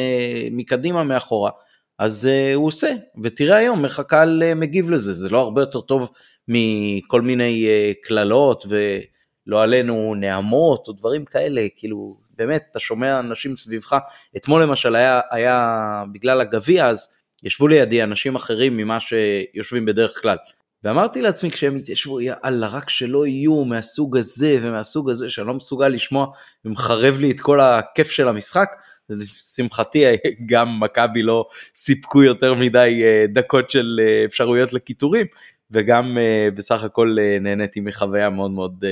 [0.51, 1.51] מקדימה, מאחורה,
[1.99, 2.93] אז uh, הוא עושה.
[3.23, 6.09] ותראה היום איך הקהל uh, מגיב לזה, זה לא הרבה יותר טוב
[6.47, 13.55] מכל מיני uh, קללות ולא עלינו נעמות או דברים כאלה, כאילו באמת אתה שומע אנשים
[13.55, 13.97] סביבך,
[14.37, 17.09] אתמול למשל היה, היה בגלל הגביע אז
[17.43, 20.37] ישבו לידי אנשים אחרים ממה שיושבים בדרך כלל.
[20.83, 25.87] ואמרתי לעצמי כשהם התיישבו, יאללה, רק שלא יהיו מהסוג הזה ומהסוג הזה שאני לא מסוגל
[25.87, 26.27] לשמוע
[26.65, 28.69] ומחרב לי את כל הכיף של המשחק.
[29.09, 30.05] לשמחתי
[30.49, 35.25] גם מכבי לא סיפקו יותר מדי אה, דקות של אה, אפשרויות לקיטורים,
[35.71, 38.83] וגם uh, בסך הכל נהניתי מחוויה מאוד מאוד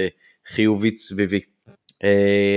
[0.47, 1.39] חיובית סביבי.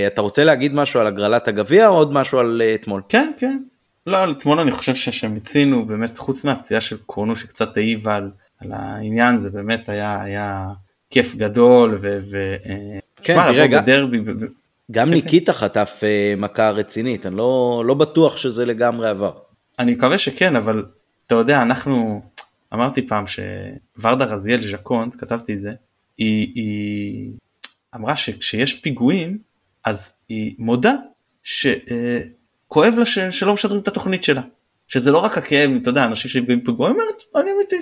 [0.07, 3.03] אתה רוצה להגיד משהו על הגרלת הגביע או עוד משהו על אתמול?
[3.09, 3.59] כן כן.
[4.07, 8.30] לא, על אתמול אני חושב שמיצינו באמת חוץ מהפציעה של קורנו שקצת העיבה על,
[8.61, 10.68] על העניין זה באמת היה היה
[11.11, 12.18] כיף גדול ו...
[12.30, 12.57] ו
[13.22, 14.18] כן, שמה, תראה, גם, בדרבי,
[14.90, 15.59] גם כן, ניקיטה כן.
[15.59, 19.32] חטף uh, מכה רצינית, אני לא, לא בטוח שזה לגמרי עבר.
[19.78, 20.84] אני מקווה שכן, אבל
[21.26, 22.22] אתה יודע, אנחנו,
[22.74, 25.72] אמרתי פעם שוורדה רזיאל ז'קונט, כתבתי את זה,
[26.18, 27.32] היא, היא
[27.94, 29.38] אמרה שכשיש פיגועים
[29.84, 30.92] אז היא מודה
[31.42, 32.43] שכואב
[32.77, 34.43] אה, לה ש, שלא משדרים את התוכנית שלה.
[34.89, 37.77] שזה לא רק הכאב, אתה יודע, אנשים שנפגעים פיגועים, אומרת, אני אמיתי.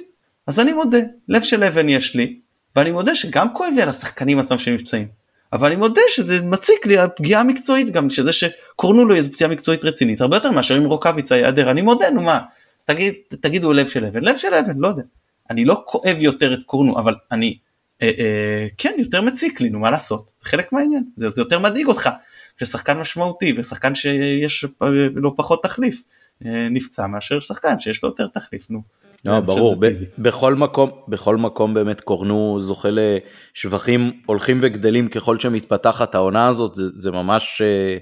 [0.46, 2.38] אז אני מודה, לב של אבן יש לי,
[2.76, 5.08] ואני מודה שגם כואב לי על השחקנים עצמם שנפצעים.
[5.52, 9.84] אבל אני מודה שזה מציק לי הפגיעה המקצועית גם, שזה שקורנו לו איזו פציעה מקצועית
[9.84, 12.38] רצינית, הרבה יותר מאשר אם רוקאביצה ייעדר, אני מודה, נו מה,
[12.84, 15.02] תגיד, תגידו לב של אבן, לב של אבן, לא יודע.
[15.50, 17.58] אני לא כואב יותר את קורנו, אבל אני,
[18.02, 21.58] אה, אה, כן, יותר מציק לי, נו מה לעשות, זה חלק מהעניין, זה, זה יותר
[21.58, 22.10] מדאיג אותך.
[22.56, 26.02] כששחקן משמעותי ושחקן שיש אה, לא פחות תחליף
[26.46, 28.82] אה, נפצע מאשר שחקן שיש לו יותר תחליף, נו.
[29.24, 36.14] לא, ברור, ב- בכל מקום, בכל מקום באמת קורנו זוכה לשבחים הולכים וגדלים ככל שמתפתחת
[36.14, 37.96] העונה הזאת, זה, זה ממש אה,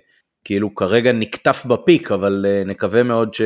[0.44, 3.40] כאילו כרגע נקטף בפיק, אבל נקווה מאוד ש...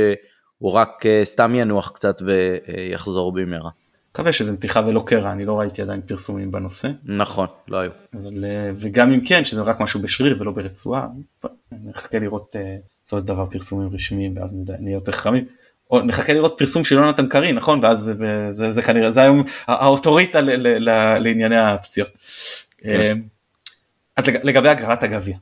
[0.59, 3.71] הוא רק סתם ינוח קצת ויחזור במהרה.
[4.15, 6.89] מקווה שזה מתיחה ולא קרע, אני לא ראיתי עדיין פרסומים בנושא.
[7.05, 7.91] נכון, לא היו.
[8.15, 11.07] אבל, אה, וגם אם כן, שזה רק משהו בשריר ולא ברצועה,
[11.73, 15.45] נחכה לראות אה, בסופו של דבר פרסומים רשמיים ואז נהיה יותר חכמים.
[15.91, 17.81] או נחכה לראות פרסום של יונתן קרי, נכון?
[17.83, 18.15] ואז זה,
[18.51, 22.19] זה, זה כנראה, זה היום האוטוריטה ל, ל, ל, לענייני הפציעות.
[22.79, 23.19] כן.
[24.17, 25.37] אז לגבי הגרלת הגביע,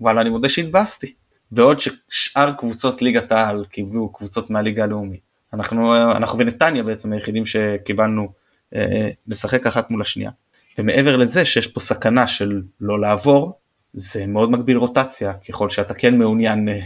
[0.00, 1.12] וואלה אני מודה שהתבאסתי.
[1.52, 5.27] בעוד ששאר קבוצות ליגת העל קיבלו קבוצות מהליגה הלאומית.
[5.54, 8.28] אנחנו, אנחנו ונתניה בעצם היחידים שקיבלנו
[8.74, 10.30] אה, לשחק אחת מול השנייה.
[10.78, 13.52] ומעבר לזה שיש פה סכנה של לא לעבור,
[13.92, 16.78] זה מאוד מגביל רוטציה, ככל שאתה כן מעוניין אה,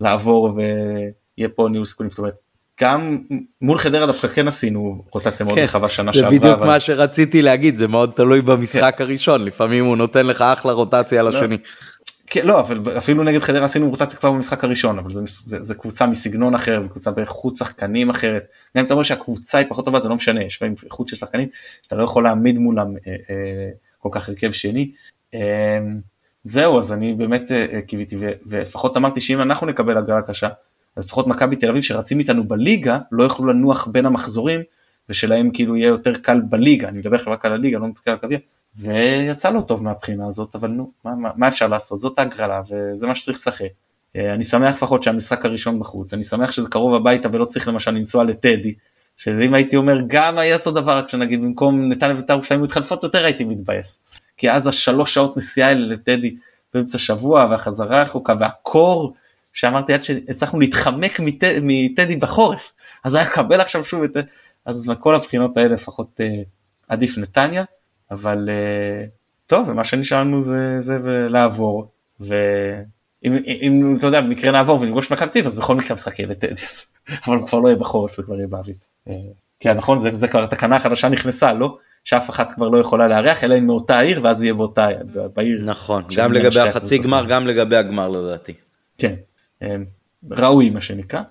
[0.00, 2.10] לעבור ויהיה פה ניהול סיכונים.
[2.10, 2.34] זאת אומרת,
[2.80, 3.18] גם
[3.62, 6.30] מול חדרה דווקא כן עשינו רוטציה מאוד כן, רחבה שנה שעברה.
[6.30, 6.66] זה בדיוק אבל...
[6.66, 9.04] מה שרציתי להגיד, זה מאוד תלוי במשחק כן.
[9.04, 11.58] הראשון, לפעמים הוא נותן לך אחלה רוטציה על לא, השני.
[12.30, 16.54] כן, לא, אבל אפילו נגד חדרה עשינו רוטציה כבר במשחק הראשון, אבל זה קבוצה מסגנון
[16.54, 18.46] אחר, וקבוצה באיכות שחקנים אחרת.
[18.76, 21.16] גם אם אתה אומר שהקבוצה היא פחות טובה, זה לא משנה, יש להם איכות של
[21.16, 21.48] שחקנים,
[21.82, 24.90] שאתה לא יכול להעמיד מולם אה, אה, כל כך הרכב שני.
[25.34, 25.78] אה,
[26.42, 28.16] זהו, אז אני באמת אה, קיוויתי,
[28.46, 30.48] ולפחות אמרתי שאם אנחנו נקבל הגרלה קשה,
[30.96, 34.60] אז לפחות מכבי תל אביב שרצים איתנו בליגה לא יוכלו לנוח בין המחזורים
[35.08, 38.38] ושלהם כאילו יהיה יותר קל בליגה אני מדבר רק על הליגה לא מתקל על גביע
[38.76, 43.06] ויצא לו טוב מהבחינה הזאת אבל נו מה, מה, מה אפשר לעשות זאת ההגרלה וזה
[43.06, 43.68] מה שצריך לשחק.
[44.16, 47.90] אה, אני שמח לפחות שהמשחק הראשון בחוץ אני שמח שזה קרוב הביתה ולא צריך למשל
[47.90, 48.74] לנסוע לטדי
[49.16, 53.02] שזה אם הייתי אומר גם היה אותו דבר רק שנגיד במקום נתניה ובית"ר ירושלים מתחלפות
[53.02, 54.00] יותר הייתי מתבאס.
[54.36, 56.36] כי אז השלוש שעות נסיעה האלה לטדי
[56.74, 59.14] באמצע שבוע והחזרה רחוקה והקור
[59.52, 62.72] שאמרתי עד שהצלחנו להתחמק מט, מטדי בחורף
[63.04, 64.16] אז היה לקבל עכשיו שוב את
[64.64, 66.42] אז מכל הבחינות האלה לפחות אה,
[66.88, 67.64] עדיף נתניה
[68.10, 69.04] אבל אה,
[69.46, 70.98] טוב ומה שנשאר לנו זה זה
[71.28, 71.88] לעבור
[72.20, 76.62] ואם אם, אתה יודע במקרה נעבור ונפגוש מכבי תל אז בכל מקרה המשחק יהיה לטדי
[77.26, 78.76] אבל הוא כבר לא יהיה בחורף זה כבר יהיה באביב.
[79.08, 79.14] אה,
[79.60, 83.44] כן נכון זה, זה כבר התקנה החדשה נכנסה לא שאף אחת כבר לא יכולה לארח
[83.44, 84.88] אלא אם מאותה עיר ואז יהיה באותה
[85.34, 85.62] בעיר.
[85.64, 88.54] נכון גם לגבי החצי גמר גם לגבי הגמר לדעתי.
[88.98, 89.14] כן
[90.30, 91.22] ראוי מה שנקרא.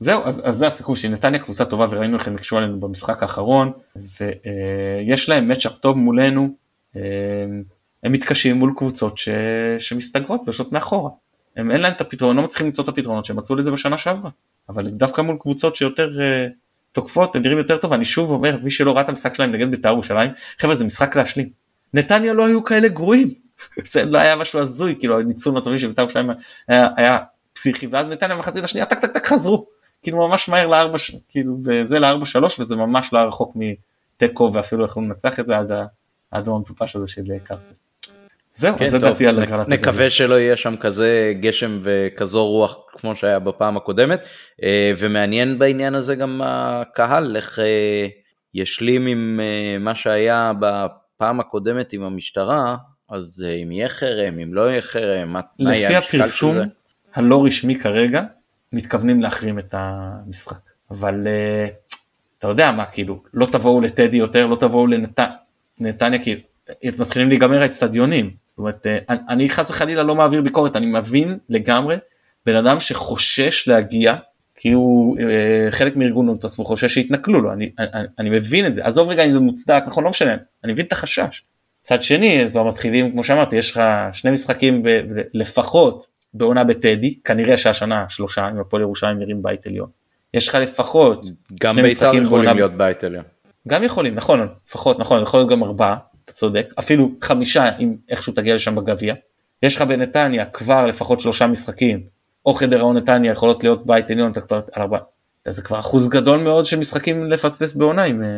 [0.00, 3.72] זהו, אז, אז זה הסיכוי שנתניה קבוצה טובה וראינו איך הם הקשו עלינו במשחק האחרון
[3.96, 6.56] ויש להם מצ'אפ טוב מולנו,
[6.94, 9.28] הם מתקשים מול קבוצות ש,
[9.78, 11.10] שמסתגרות ויושבות מאחורה.
[11.56, 14.30] הם אין להם את הפתרון, לא מצליחים למצוא את הפתרונות שהם מצאו לזה בשנה שעברה,
[14.68, 16.52] אבל דווקא מול קבוצות שיותר uh,
[16.92, 19.70] תוקפות הם נראים יותר טוב, אני שוב אומר, מי שלא ראה את המשחק שלהם נגד
[19.70, 21.48] בית"ר ירושלים, חבר'ה זה משחק להשלים.
[21.94, 23.28] נתניה לא היו כאלה גרועים,
[23.92, 26.30] זה לא היה משהו הזוי, כאילו ניצול מצבים של בית"ר ירושלים
[26.68, 27.18] היה, היה
[27.52, 29.73] פסיכי, ואז נתניה במחצית השנייה טק טק טק חזרו.
[30.04, 30.98] כאילו ממש מהר לארבע,
[31.28, 35.72] כאילו וזה לארבע שלוש וזה ממש לא רחוק מתיקו ואפילו יכולנו לנצח את זה עד
[36.32, 37.74] האדום המטופש הזה של קרצב.
[38.50, 43.16] זהו, כן, זה דעתי על הגרלת נקווה שלא יהיה שם כזה גשם וכזו רוח כמו
[43.16, 44.20] שהיה בפעם הקודמת
[44.62, 48.06] אה, ומעניין בעניין הזה גם הקהל איך אה,
[48.54, 52.76] ישלים עם אה, מה שהיה בפעם הקודמת עם המשטרה
[53.10, 56.56] אז אם יהיה חרם אם לא יהיה חרם מה יהיה לפי הפרסום
[57.14, 58.22] הלא רשמי כרגע
[58.74, 60.70] מתכוונים להחרים את המשחק.
[60.90, 61.90] אבל uh,
[62.38, 64.86] אתה יודע מה, כאילו, לא תבואו לטדי יותר, לא תבואו
[65.80, 66.40] לנתניה, כי
[66.98, 68.30] מתחילים להיגמר האצטדיונים.
[68.46, 71.96] זאת אומרת, uh, אני חס וחלילה לא מעביר ביקורת, אני מבין לגמרי
[72.46, 74.14] בן אדם שחושש להגיע,
[74.56, 75.20] כי הוא uh,
[75.70, 79.24] חלק מארגון את עצמו חושש שיתנכלו לו, אני, אני, אני מבין את זה, עזוב רגע
[79.24, 81.42] אם זה מוצדק, נכון, לא משנה, אני מבין את החשש.
[81.80, 83.80] מצד שני, כבר מתחילים, כמו שאמרתי, יש לך
[84.12, 84.82] שני משחקים
[85.34, 89.88] לפחות בעונה בטדי, כנראה שהשנה שלושה, אם הפועל ירושלים נראים בית עליון.
[90.34, 91.24] יש לך לפחות
[91.60, 92.56] גם בית"ר יכולים.
[92.56, 93.24] להיות בית עליון.
[93.68, 98.32] גם יכולים, נכון, לפחות, נכון, יכול להיות גם ארבעה, אתה צודק, אפילו חמישה אם איכשהו
[98.32, 99.14] תגיע לשם בגביע.
[99.62, 102.00] יש לך בנתניה כבר לפחות שלושה משחקים,
[102.46, 105.00] או חדר האון נתניה יכולות להיות בית עליון, אתה כבר על ארבעה.
[105.48, 108.28] זה כבר אחוז גדול מאוד של משחקים לפספס בעונה אם אה,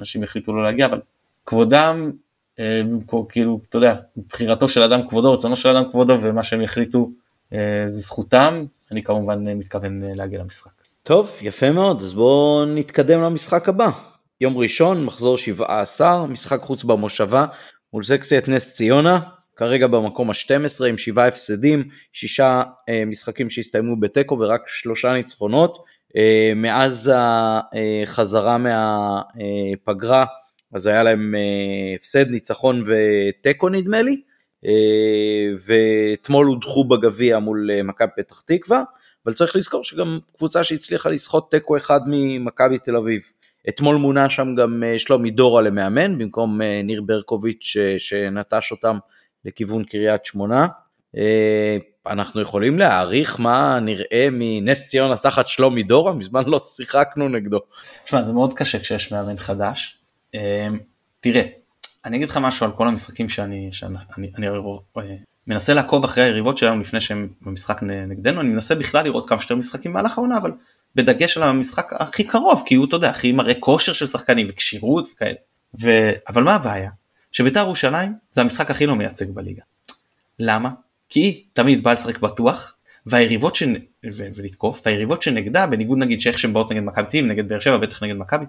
[0.00, 1.00] אנשים החליטו לא להגיע, אבל
[1.46, 2.10] כבודם,
[2.58, 2.82] אה,
[3.28, 3.94] כאילו, אתה יודע,
[4.28, 7.10] בחירתו של אדם כבודו, רצונו של אדם כבודו, ומה שהם יחליטו
[7.54, 10.72] אה, זה זכותם, אני כמובן אה, מתכוון אה, להגיע למשחק.
[11.02, 13.90] טוב, יפה מאוד, אז בואו נתקדם למשחק הבא.
[14.40, 17.46] יום ראשון, מחזור 17, משחק חוץ במושבה,
[17.92, 19.20] מול סקסיית נס ציונה,
[19.56, 25.84] כרגע במקום ה-12 עם שבעה הפסדים, שישה אה, משחקים שהסתיימו בתיקו ורק שלושה ניצחונות.
[26.16, 30.24] אה, מאז החזרה מהפגרה,
[30.72, 34.20] אז היה להם אה, הפסד, ניצחון ותיקו נדמה לי.
[34.66, 38.82] אה, ואתמול הודחו בגביע מול אה, מכבי פתח תקווה,
[39.26, 43.22] אבל צריך לזכור שגם קבוצה שהצליחה לסחוט תיקו אחד ממכבי תל אביב.
[43.68, 48.98] אתמול מונה שם גם אה, שלומי דורה למאמן במקום ניר ברקוביץ' שנטש אותם
[49.44, 50.66] לכיוון קריית שמונה.
[52.06, 56.12] אנחנו יכולים להעריך מה נראה מנס ציונה תחת שלומי דורה?
[56.12, 57.60] מזמן לא שיחקנו נגדו.
[58.04, 59.98] תשמע, זה מאוד קשה כשיש מאמן חדש.
[61.20, 61.42] תראה,
[62.04, 65.02] אני אגיד לך משהו על כל המשחקים שאני, שאני אני, אני אה,
[65.46, 69.56] מנסה לעקוב אחרי היריבות שלנו לפני שהם במשחק נגדנו, אני מנסה בכלל לראות כמה שיותר
[69.56, 70.52] משחקים במהלך העונה, אבל
[70.94, 75.08] בדגש על המשחק הכי קרוב, כי הוא, אתה יודע, הכי מראה כושר של שחקנים וכשירות
[75.12, 75.36] וכאלה.
[75.80, 75.90] ו...
[76.28, 76.90] אבל מה הבעיה?
[77.32, 79.62] שבית"ר ירושלים זה המשחק הכי לא מייצג בליגה.
[80.38, 80.70] למה?
[81.08, 82.74] כי היא תמיד באה לשחק בטוח,
[83.06, 83.62] והיריבות ש...
[84.12, 84.26] ו...
[84.34, 88.02] ולתקוף, והיריבות שנגדה, בניגוד נגיד שאיך שהן באות נגד מכבי תל נגד באר שבע, בטח
[88.02, 88.44] נגד מכבי,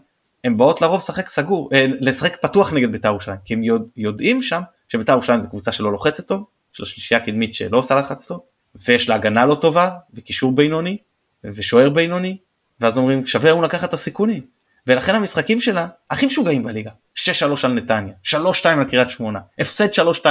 [0.45, 4.41] הן באות לרוב לשחק סגור, אה, לשחק פתוח נגד בית"ר ירושלים, כי הם יודע, יודעים
[4.41, 6.43] שם שבית"ר ירושלים זו קבוצה שלא לוחצת טוב,
[6.73, 8.39] יש לה שלישייה קדמית שלא עושה לחץ טוב,
[8.75, 10.97] ויש לה הגנה לא טובה, וקישור בינוני,
[11.43, 12.37] ושוער בינוני,
[12.79, 14.43] ואז אומרים שווה לנו לקחת את הסיכונים.
[14.87, 17.21] ולכן המשחקים שלה הכי משוגעים בליגה, 6-3
[17.63, 18.33] על נתניה, 3-2
[18.65, 20.25] על קריית שמונה, הפסד 3-2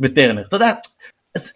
[0.00, 0.72] בטרנר, אתה יודע,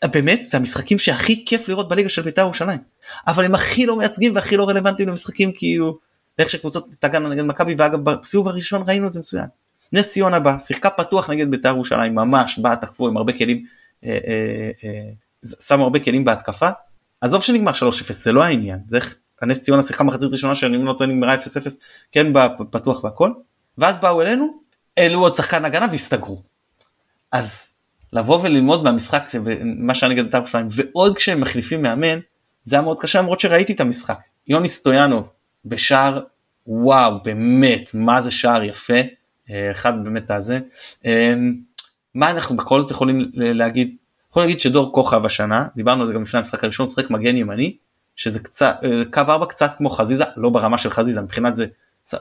[0.05, 2.79] באמת זה המשחקים שהכי כיף לראות בליגה של בית"ר ירושלים,
[3.27, 5.99] אבל הם הכי לא מייצגים והכי לא רלוונטיים למשחקים כאילו
[6.39, 9.47] לאיך שקבוצות תגענה נגד מכבי ואגב בסיבוב הראשון ראינו את זה מצוין.
[9.93, 13.65] נס ציונה בא, שיחקה פתוח נגד בית"ר ירושלים ממש, באה תקפו עם הרבה כלים,
[14.05, 15.11] אה, אה, אה,
[15.61, 16.69] שמו הרבה כלים בהתקפה,
[17.21, 17.75] עזוב שנגמר 3-0
[18.09, 21.39] זה לא העניין זה איך הנס ציונה שיחקה מחצית ראשונה שאני לא טועה נגמרה 0-0
[22.13, 22.27] כן
[22.71, 23.31] פתוח והכל
[23.79, 24.61] ואז באו אלינו
[24.97, 26.43] העלו עוד שחקן הגנה והסתגרו.
[27.33, 27.73] אז
[28.13, 29.25] לבוא וללמוד מהמשחק
[29.65, 32.19] מה שהיה נגד בית"ר ירושלים ועוד כשהם מחליפים מאמן
[32.65, 34.19] זה היה מאוד קשה למרות שראיתי את המשחק
[34.49, 35.31] יוני סטויאנוב
[35.65, 36.21] בשער
[36.67, 39.01] וואו באמת מה זה שער יפה.
[39.51, 40.59] אה, אחד באמת הזה.
[41.07, 41.35] אה,
[42.15, 43.97] מה אנחנו בכל זאת יכולים להגיד?
[44.31, 47.77] יכולים להגיד שדור כוכב השנה דיברנו על זה גם לפני המשחק הראשון הוא מגן ימני
[48.17, 51.67] שזה קצת אה, קו 4 קצת כמו חזיזה לא ברמה של חזיזה מבחינת זה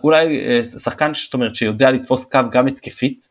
[0.04, 3.30] אולי שחקן זאת אומרת שיודע לתפוס קו גם התקפית.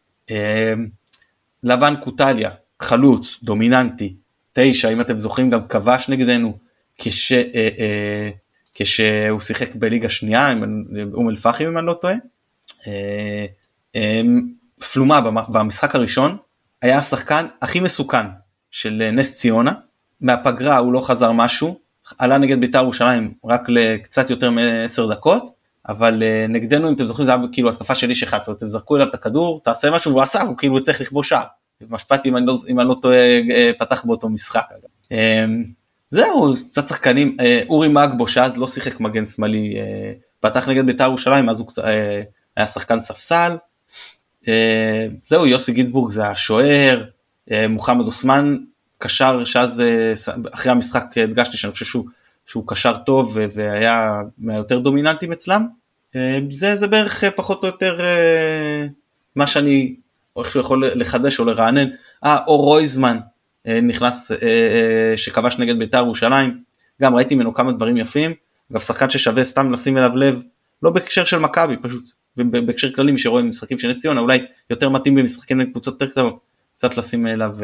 [1.63, 2.51] לבן קוטליה
[2.81, 4.15] חלוץ דומיננטי
[4.53, 6.59] תשע אם אתם זוכרים גם כבש נגדנו
[6.99, 7.33] כש,
[8.75, 12.15] כשהוא שיחק בליגה שנייה עם אום אל פחים אם אני לא טועה.
[12.87, 13.47] אה,
[13.97, 14.23] אה,
[14.93, 16.37] פלומה במשחק הראשון
[16.83, 18.27] היה השחקן הכי מסוכן
[18.71, 19.73] של נס ציונה
[20.21, 21.79] מהפגרה הוא לא חזר משהו
[22.19, 27.35] עלה נגד בית"ר ירושלים רק לקצת יותר מ-10 דקות אבל נגדנו אם אתם זוכרים זה
[27.35, 30.11] היה כאילו התקפה של איש אחד, זאת אומרת אתם זרקו אליו את הכדור, תעשה משהו
[30.11, 31.45] והוא עשה, הוא כאילו צריך לכבוש שער.
[31.89, 34.65] משפטי אם אני לא, אם אני לא טועה אה, פתח באותו משחק.
[36.11, 39.81] זהו, קצת שחקנים, uh, אורי מאגבו שאז לא שיחק מגן שמאלי, uh,
[40.41, 41.83] פתח נגד בית"ר ירושלים אז הוא uh,
[42.57, 43.57] היה שחקן ספסל.
[45.25, 47.05] זהו, יוסי גינזבורג זה השוער,
[47.69, 48.57] מוחמד אוסמן
[48.99, 49.83] קשר שאז
[50.55, 52.05] אחרי המשחק הדגשתי שאני חושב שהוא
[52.47, 55.67] שהוא קשר טוב והיה מהיותר דומיננטים אצלם.
[56.17, 58.85] אה, זה, זה בערך אה, פחות או יותר אה,
[59.37, 59.95] מה שאני
[60.39, 61.89] איכשהו יכול לחדש או לרענן.
[62.25, 63.19] אה, אור רויזמן
[63.67, 64.33] נכנס,
[65.17, 66.63] שכבש נגד בית"ר ירושלים,
[67.03, 68.35] גם ראיתי ממנו כמה דברים יפים.
[68.73, 70.43] אגב שחקן ששווה סתם לשים אליו לב,
[70.83, 72.05] לא בהקשר של מכבי, פשוט
[72.37, 74.39] בהקשר כללי מי שרואה משחקים של נס ציונה, אולי
[74.71, 76.41] יותר מתאים במשחקים לקבוצות יותר קטנות,
[76.75, 77.55] קצת לשים אליו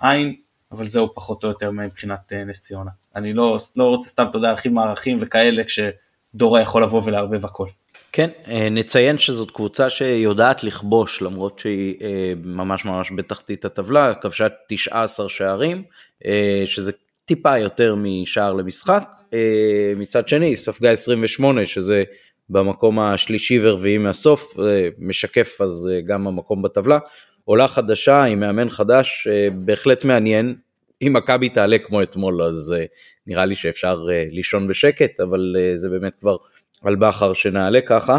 [0.00, 0.34] עין.
[0.72, 2.90] אבל זהו פחות או יותר מבחינת אה, נס ציונה.
[3.16, 7.68] אני לא, לא רוצה סתם, אתה יודע, להכין מערכים וכאלה כשדורה יכול לבוא ולערבב הכל.
[8.16, 14.46] כן, אה, נציין שזאת קבוצה שיודעת לכבוש למרות שהיא אה, ממש ממש בתחתית הטבלה, כבשה
[14.68, 15.82] 19 שערים,
[16.66, 16.92] שזה
[17.24, 19.04] טיפה יותר משער למשחק.
[19.96, 22.04] מצד שני, ספגה 28 שזה
[22.48, 24.56] במקום השלישי ורביעי מהסוף,
[24.98, 26.98] משקף אז גם המקום בטבלה.
[27.44, 30.54] עולה חדשה עם מאמן חדש, בהחלט מעניין,
[31.02, 32.74] אם מכבי תעלה כמו אתמול אז
[33.26, 36.36] נראה לי שאפשר לישון בשקט אבל זה באמת כבר
[36.84, 38.18] על בכר שנעלה ככה.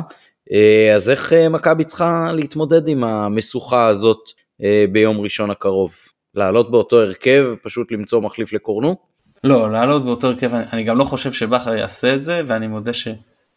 [0.49, 4.19] Uh, אז איך uh, מכבי צריכה להתמודד עם המשוכה הזאת
[4.61, 5.95] uh, ביום ראשון הקרוב?
[6.35, 8.95] לעלות באותו הרכב פשוט למצוא מחליף לקורנו?
[9.43, 12.93] לא לעלות באותו הרכב אני, אני גם לא חושב שבכר יעשה את זה ואני מודה
[12.93, 13.07] ש,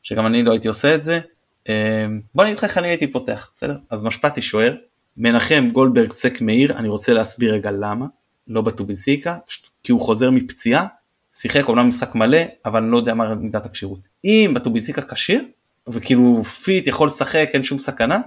[0.02, 1.20] שגם אני לא הייתי עושה את זה.
[2.34, 4.74] בוא נגיד לך איך אני הייתי פותח בסדר אז משפטי שוער
[5.16, 8.06] מנחם גולדברג סק מאיר אני רוצה להסביר רגע למה.
[8.50, 9.36] לא בטובינסקה,
[9.82, 10.86] כי הוא חוזר מפציעה,
[11.32, 14.08] שיחק אומנם משחק מלא, אבל אני לא יודע מה מידת הכשירות.
[14.24, 15.44] אם בטובינסקה כשיר,
[15.88, 18.18] וכאילו fit יכול לשחק, אין שום סכנה,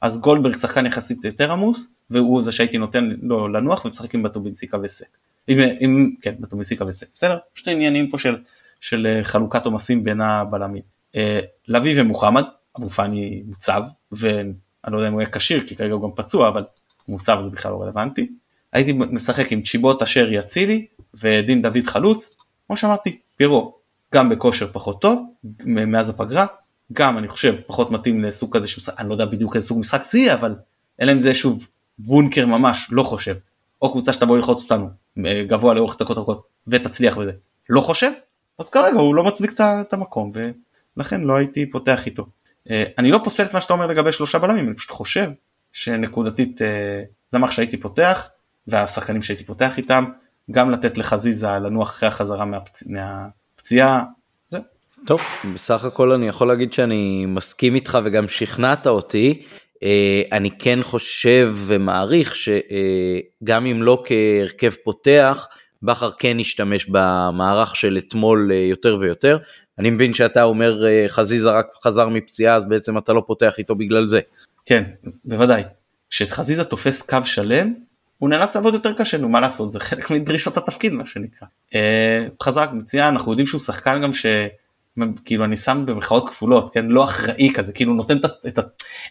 [0.00, 4.78] אז גולדברג שחקן יחסית יותר עמוס, והוא זה שהייתי נותן לו לנוח ומשחק עם בטובינסקה
[4.82, 5.06] וסק.
[5.46, 7.38] עם, עם, כן, בטובינסקה וסק, בסדר?
[7.52, 8.36] פשוט עניינים פה של,
[8.80, 10.82] של אה, חלוקת עומסים בין הבלמים.
[11.16, 12.44] אה, לביא ומוחמד,
[12.78, 13.82] אבו פאני מוצב,
[14.12, 14.52] ואני
[14.88, 16.64] לא יודע אם הוא יהיה כשיר, כי כרגע הוא גם פצוע, אבל
[17.08, 18.28] מוצב זה בכלל לא רלוונטי.
[18.72, 20.86] הייתי משחק עם צ'יבוט אשר יצילי
[21.22, 22.36] ודין דוד חלוץ,
[22.66, 23.74] כמו שאמרתי, פירו
[24.14, 25.26] גם בכושר פחות טוב
[25.66, 26.46] מאז הפגרה,
[26.92, 30.02] גם אני חושב פחות מתאים לסוג כזה של אני לא יודע בדיוק איזה סוג משחק
[30.02, 30.54] שיא אבל
[31.00, 33.36] אלא אם זה שוב בונקר ממש לא חושב.
[33.82, 34.88] או קבוצה שתבוא ללחוץ אותנו
[35.26, 37.32] אה, גבוה לאורך דקות ארוכות ותצליח בזה.
[37.68, 38.10] לא חושב?
[38.58, 40.30] אז כרגע הוא לא מצדיק את המקום
[40.96, 42.26] ולכן לא הייתי פותח איתו.
[42.70, 45.30] אה, אני לא פוסל את מה שאתה אומר לגבי שלושה בלמים אני פשוט חושב
[45.72, 48.28] שנקודתית אה, זה מה שהייתי פותח
[48.66, 50.04] והשחקנים שהייתי פותח איתם,
[50.52, 52.82] גם לתת לחזיזה לנוח אחרי החזרה מהפצ...
[52.86, 54.02] מהפציעה.
[54.50, 54.58] זה.
[55.06, 55.20] טוב,
[55.54, 59.42] בסך הכל אני יכול להגיד שאני מסכים איתך וגם שכנעת אותי.
[59.82, 65.46] אה, אני כן חושב ומעריך שגם אם לא כהרכב פותח,
[65.82, 69.38] בכר כן השתמש במערך של אתמול אה, יותר ויותר.
[69.78, 73.74] אני מבין שאתה אומר אה, חזיזה רק חזר מפציעה אז בעצם אתה לא פותח איתו
[73.74, 74.20] בגלל זה.
[74.64, 74.82] כן,
[75.24, 75.62] בוודאי.
[76.10, 77.72] כשחזיזה תופס קו שלם,
[78.22, 81.48] הוא נאלץ לעבוד יותר קשה נו מה לעשות זה חלק מדרישות התפקיד מה שנקרא.
[81.74, 87.04] אה, חזק מצוין אנחנו יודעים שהוא שחקן גם שכאילו אני שם במחאות כפולות כן לא
[87.04, 88.58] אחראי כזה כאילו נותן את, את,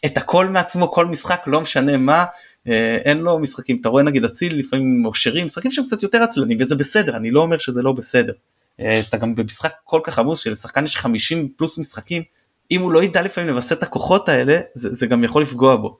[0.05, 2.25] את הכל מעצמו כל משחק לא משנה מה
[2.67, 6.23] אה, אין לו משחקים אתה רואה נגיד אציל לפעמים או שרים משחקים שהם קצת יותר
[6.23, 8.33] עצלנים וזה בסדר אני לא אומר שזה לא בסדר.
[8.79, 12.23] אה, אתה גם במשחק כל כך עמוס שלשחקן יש 50 פלוס משחקים
[12.71, 15.97] אם הוא לא ידע לפעמים לווסת את הכוחות האלה זה, זה גם יכול לפגוע בו.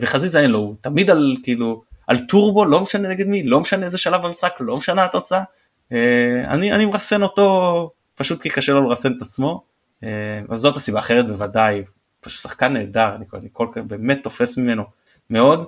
[0.00, 3.86] וחזיזה אין לו הוא תמיד על כאילו על טורבו לא משנה נגד מי לא משנה
[3.86, 5.42] איזה שלב במשחק לא משנה התוצאה
[6.44, 9.62] אני, אני מרסן אותו פשוט כי קשה לו לרסן את עצמו,
[10.48, 11.82] אז זאת הסיבה אחרת בוודאי,
[12.20, 14.84] פשוט שחקן נהדר, אני, כל כך באמת תופס ממנו
[15.30, 15.64] מאוד.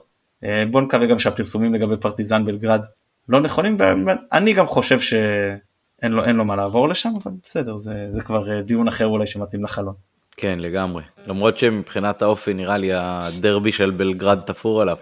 [0.70, 2.86] בוא נקווה גם שהפרסומים לגבי פרטיזן בלגרד
[3.28, 8.22] לא נכונים, ואני גם חושב שאין לו, לו מה לעבור לשם, אבל בסדר, זה, זה
[8.22, 9.94] כבר דיון אחר אולי שמתאים לחלון.
[10.36, 11.02] כן, לגמרי.
[11.26, 14.96] למרות שמבחינת האופי נראה לי הדרבי של בלגרד תפור עליו.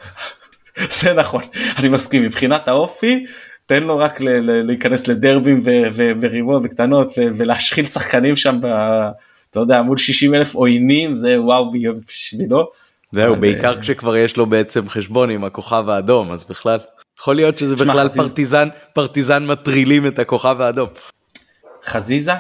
[1.01, 1.43] זה נכון,
[1.77, 2.23] אני מסכים.
[2.23, 3.27] מבחינת האופי,
[3.67, 5.63] תן לו רק ל- ל- להיכנס לדרבים
[6.21, 9.09] וריבוע וקטנות ולהשחיל שחקנים שם, ב-
[9.51, 11.71] אתה יודע, מול 60 אלף עוינים, זה וואו
[12.07, 12.71] בשבילו.
[13.13, 16.79] זהו, בעיקר כשכבר יש לו בעצם חשבון עם הכוכב האדום, אז בכלל,
[17.21, 20.89] יכול להיות שזה בכלל פרטיזן, פרטיזן מטרילים את הכוכב האדום.
[21.85, 22.33] חזיזה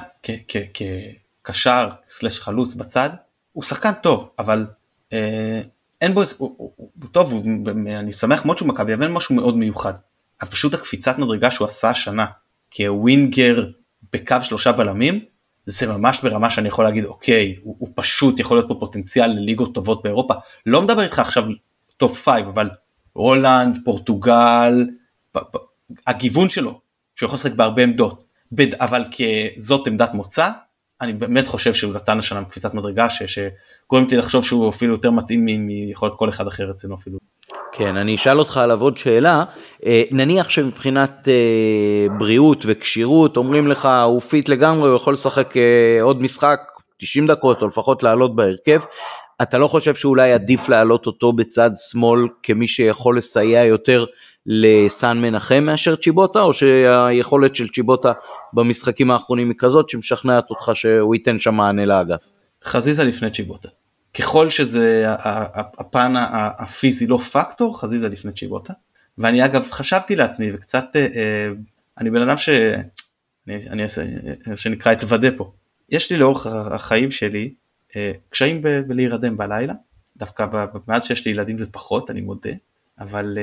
[1.42, 3.10] כקשר סלש חלוץ בצד,
[3.52, 4.66] הוא שחקן טוב, אבל
[5.12, 5.60] אה,
[6.04, 7.42] אין בו, הוא, הוא, הוא טוב, הוא,
[7.86, 9.92] אני שמח מאוד שהוא מכבי, אבל אין משהו מאוד מיוחד.
[10.42, 12.26] אבל פשוט הקפיצת מדרגה שהוא עשה השנה
[12.76, 13.66] כווינגר
[14.12, 15.20] בקו שלושה בלמים,
[15.66, 19.74] זה ממש ברמה שאני יכול להגיד אוקיי, הוא, הוא פשוט יכול להיות פה פוטנציאל לליגות
[19.74, 20.34] טובות באירופה.
[20.66, 21.44] לא מדבר איתך עכשיו
[21.96, 22.70] top five, אבל
[23.12, 24.86] הולנד, פורטוגל,
[26.06, 26.80] הגיוון שלו,
[27.16, 28.24] שהוא יכול לשחק בהרבה עמדות,
[28.80, 29.04] אבל
[29.56, 30.50] כזאת עמדת מוצא,
[31.02, 35.46] אני באמת חושב שהוא נתן השנה קפיצת מדרגה שגורם לי לחשוב שהוא אפילו יותר מתאים
[35.66, 37.18] מיכול להיות כל אחד אחר אצלנו אפילו.
[37.72, 39.44] כן, אני אשאל אותך עליו עוד שאלה,
[39.86, 46.02] אה, נניח שמבחינת אה, בריאות וכשירות אומרים לך הוא fit לגמרי, הוא יכול לשחק אה,
[46.02, 46.60] עוד משחק
[46.98, 48.80] 90 דקות או לפחות לעלות בהרכב,
[49.42, 54.04] אתה לא חושב שאולי עדיף להעלות אותו בצד שמאל כמי שיכול לסייע יותר
[54.46, 58.12] לסן מנחם מאשר צ'יבוטה, או שהיכולת של צ'יבוטה
[58.52, 62.28] במשחקים האחרונים היא כזאת שמשכנעת אותך שהוא ייתן שם מענה לאגף?
[62.64, 63.68] חזיזה לפני צ'יבוטה.
[64.18, 65.04] ככל שזה
[65.78, 66.12] הפן
[66.58, 68.72] הפיזי לא פקטור, חזיזה לפני צ'יבוטה.
[69.18, 71.48] ואני אגב חשבתי לעצמי וקצת, אה, אה,
[71.98, 72.48] אני בן אדם ש...
[73.48, 74.02] אני, אני אעשה,
[74.54, 75.52] שנקרא אתוודה פה.
[75.90, 77.54] יש לי לאורך החיים שלי
[77.96, 79.74] אה, קשיים ב- בלהירדם בלילה,
[80.16, 80.46] דווקא
[80.88, 82.50] מאז שיש לי ילדים זה פחות, אני מודה,
[82.98, 83.38] אבל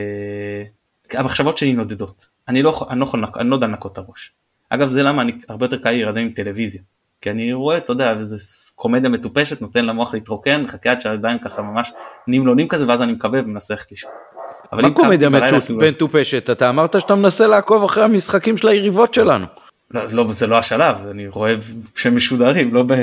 [1.14, 2.26] המחשבות שלי נודדות.
[2.47, 4.32] אני לא, אני לא, יכול, אני לא יודע לנקות את הראש.
[4.70, 6.82] אגב זה למה אני הרבה יותר קל להירדם עם טלוויזיה.
[7.22, 8.36] כי אני רואה, אתה יודע, איזה
[8.76, 11.91] קומדיה מטופשת, נותן למוח להתרוקן, מחכה עד שהידיים ככה ממש
[12.28, 14.12] נמלונים כזה, ואז אני מקבל ומנסה ללכת לישון.
[14.72, 15.30] מה קומדיה
[15.70, 16.49] מטופשת?
[16.49, 19.45] אתה אמרת שאתה מנסה לעקוב אחרי המשחקים של היריבות שלנו.
[19.91, 21.55] לא, לא, זה לא השלב, אני רואה
[21.95, 22.93] שהם משודרים, לא ב,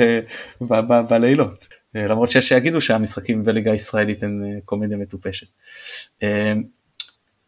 [0.61, 1.67] ב, ב, בלילות.
[1.95, 5.47] למרות שיש שיגידו שהמשחקים בליגה הישראלית הם אה, קומדיה מטופשת.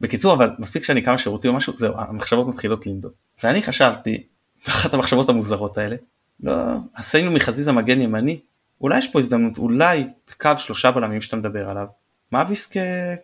[0.01, 3.11] בקיצור, אבל מספיק שאני כמה שירותי או משהו, זהו, המחשבות מתחילות לנדוד.
[3.43, 4.23] ואני חשבתי,
[4.69, 5.95] אחת המחשבות המוזרות האלה,
[6.43, 6.53] לא,
[6.93, 8.39] עשינו מחזיזה מגן ימני,
[8.81, 11.87] אולי יש פה הזדמנות, אולי בקו שלושה בלמים שאתה מדבר עליו,
[12.31, 12.73] מאביס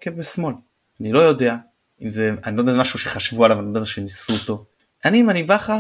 [0.01, 0.55] כבשמאל.
[1.01, 1.55] אני לא יודע
[2.01, 4.65] אם זה, אני לא יודע משהו שחשבו עליו, אני לא יודע שניסו אותו.
[5.05, 5.79] אני אם אני בכר,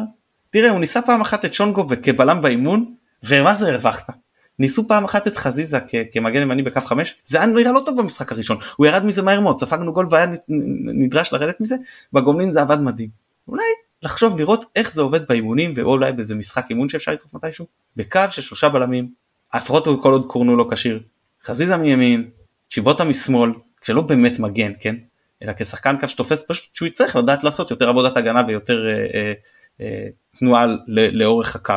[0.49, 4.09] תראה הוא ניסה פעם אחת את שונגו כבלם באימון, ומה זה הרווחת?
[4.59, 5.79] ניסו פעם אחת את חזיזה
[6.11, 9.39] כמגן ימני בקו 5 זה היה נראה לא טוב במשחק הראשון הוא ירד מזה מהר
[9.39, 10.27] מאוד ספגנו גול והיה
[10.93, 11.75] נדרש לרדת מזה
[12.13, 13.09] בגומלין זה עבד מדהים.
[13.47, 13.63] אולי
[14.03, 18.41] לחשוב לראות איך זה עובד באימונים ואולי באיזה משחק אימון שאפשר לתקוף מתישהו בקו של
[18.41, 19.11] שלושה בלמים
[19.55, 21.03] לפחות כל עוד קורנו לא כשיר
[21.45, 22.29] חזיזה מימין
[22.69, 23.51] צ'יבוטה משמאל
[23.83, 24.95] שלא באמת מגן כן
[25.43, 29.33] אלא כשחקן קו שתופס פשוט שהוא יצטרך לדעת לעשות יותר עבודת הגנה ויותר אה, אה,
[29.81, 30.07] אה,
[30.39, 31.73] תנועה לאורך הקו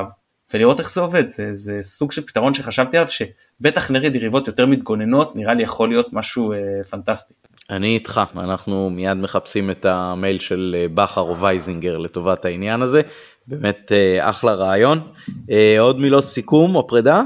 [0.54, 4.66] ולראות איך זה עובד זה, זה סוג של פתרון שחשבתי עליו שבטח נגד יריבות יותר
[4.66, 6.58] מתגוננות נראה לי יכול להיות משהו אה,
[6.90, 7.34] פנטסטי.
[7.70, 13.02] אני איתך אנחנו מיד מחפשים את המייל של אה, בכר או וייזינגר לטובת העניין הזה.
[13.46, 15.12] באמת אה, אחלה רעיון.
[15.50, 17.22] אה, עוד מילות סיכום או פרידה?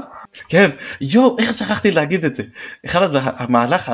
[0.49, 0.69] כן.
[1.01, 2.43] יואו איך שכחתי להגיד את זה.
[2.85, 3.91] אחד המהלך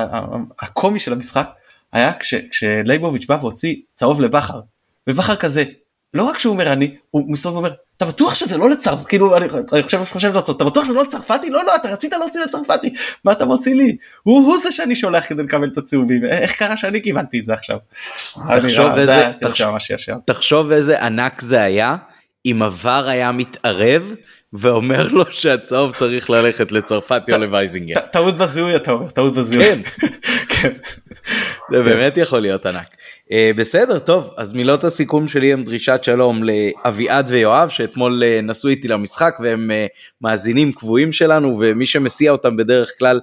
[0.60, 1.50] הקומי של המשחק
[1.92, 4.60] היה כש, כשלייבוביץ' בא והוציא צהוב לבכר.
[5.08, 5.64] ובכר כזה
[6.14, 7.72] לא רק שהוא אומר אני הוא מסתובב ואומר
[8.02, 11.02] אתה בטוח שזה לא לצרפתי כאילו אני, אני חושב חושב לעשות אתה בטוח שזה לא
[11.02, 12.92] לצרפתי לא לא אתה רצית להוציא לצרפתי
[13.24, 16.76] מה אתה מוציא לי הוא הוא זה שאני שולח כדי לקבל את הצהובים איך קרה
[16.76, 17.76] שאני קיבלתי את זה עכשיו.
[18.34, 19.30] תחשוב איזה
[20.26, 21.96] תחשוב איזה ענק זה היה
[22.46, 24.14] אם עבר היה מתערב
[24.52, 28.00] ואומר לו שהצהוב צריך ללכת לצרפתי או לווייזינגר.
[28.00, 29.64] טעות בזיהוי אתה אומר טעות בזיהוי.
[29.66, 29.82] כן.
[30.60, 30.72] כן.
[31.70, 33.01] זה באמת יכול להיות ענק.
[33.32, 38.70] Uh, בסדר, טוב, אז מילות הסיכום שלי הם דרישת שלום לאביעד ויואב שאתמול uh, נסעו
[38.70, 43.20] איתי למשחק והם uh, מאזינים קבועים שלנו ומי שמסיע אותם בדרך כלל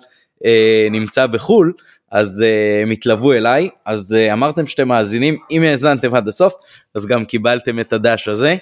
[0.91, 1.73] נמצא בחו"ל,
[2.11, 2.43] אז
[2.83, 6.53] הם התלוו אליי, אז אמרתם שאתם מאזינים, אם האזנתם עד הסוף,
[6.95, 8.55] אז גם קיבלתם את הדש הזה.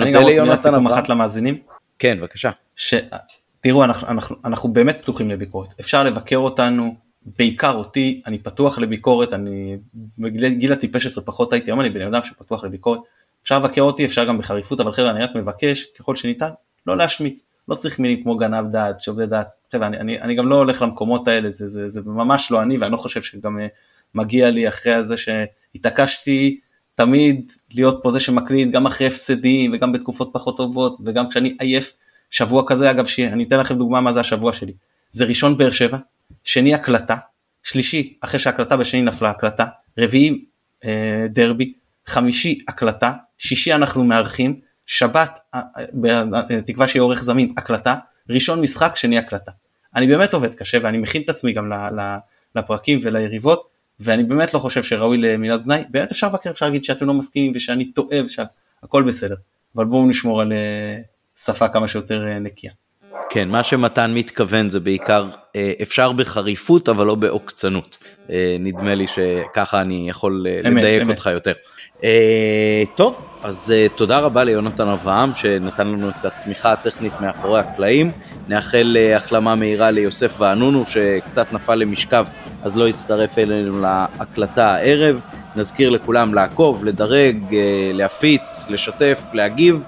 [0.00, 1.58] אני גם רוצה מילת סיכום אחת למאזינים.
[1.98, 2.50] כן, בבקשה.
[2.76, 2.94] ש...
[3.60, 7.07] תראו, אנחנו, אנחנו, אנחנו באמת פתוחים לביקורת, אפשר לבקר אותנו.
[7.38, 9.76] בעיקר אותי, אני פתוח לביקורת, אני
[10.18, 13.00] בגיל הטיפש עשרה פחות הייתי, היום אני בן אדם שפתוח לביקורת,
[13.42, 16.48] אפשר לבקר אותי, אפשר גם בחריפות, אבל חבר'ה, אני רק מבקש, ככל שניתן,
[16.86, 17.42] לא להשמיץ.
[17.68, 19.54] לא צריך מילים כמו גנב דעת, שובדי דעת.
[19.72, 22.78] חבר'ה, אני, אני, אני גם לא הולך למקומות האלה, זה, זה, זה ממש לא אני,
[22.78, 23.62] ואני לא חושב שגם uh,
[24.14, 26.60] מגיע לי אחרי זה שהתעקשתי
[26.94, 31.92] תמיד להיות פה זה שמקליט, גם אחרי הפסדים, וגם בתקופות פחות טובות, וגם כשאני עייף.
[32.30, 34.72] שבוע כזה, אגב, אני אתן לכם דוגמה מה זה השבוע שלי.
[35.10, 35.98] זה ראשון באר שבע,
[36.44, 37.16] שני הקלטה,
[37.62, 39.66] שלישי, אחרי שהקלטה בשני נפלה הקלטה,
[39.98, 40.44] רביעי
[40.84, 41.72] אה, דרבי,
[42.06, 45.60] חמישי הקלטה, שישי אנחנו מארחים, שבת, אה,
[46.06, 47.94] אה, תקווה שיהיה עורך זמין, הקלטה,
[48.30, 49.52] ראשון משחק, שני הקלטה.
[49.94, 51.72] אני באמת עובד קשה ואני מכין את עצמי גם
[52.54, 53.68] לפרקים וליריבות,
[54.00, 57.52] ואני באמת לא חושב שראוי למילת גנאי, באמת אפשר לבקר, אפשר להגיד שאתם לא מסכימים
[57.54, 59.34] ושאני טועה ושהכל בסדר,
[59.76, 60.52] אבל בואו נשמור על
[61.34, 62.72] שפה כמה שיותר נקייה.
[63.30, 67.98] כן, מה שמתן מתכוון זה בעיקר אה, אפשר בחריפות אבל לא בעוקצנות.
[68.30, 71.16] אה, נדמה לי שככה אני יכול אה, אמת, לדייק אמת.
[71.16, 71.52] אותך יותר.
[72.94, 78.10] טוב, אז תודה רבה ליונתן אברהם שנתן לנו את התמיכה הטכנית מאחורי הקלעים.
[78.48, 82.26] נאחל החלמה מהירה ליוסף ואנונו שקצת נפל למשכב
[82.62, 85.20] אז לא יצטרף אלינו להקלטה הערב.
[85.56, 87.36] נזכיר לכולם לעקוב, לדרג,
[87.92, 89.84] להפיץ, לשתף, להגיב.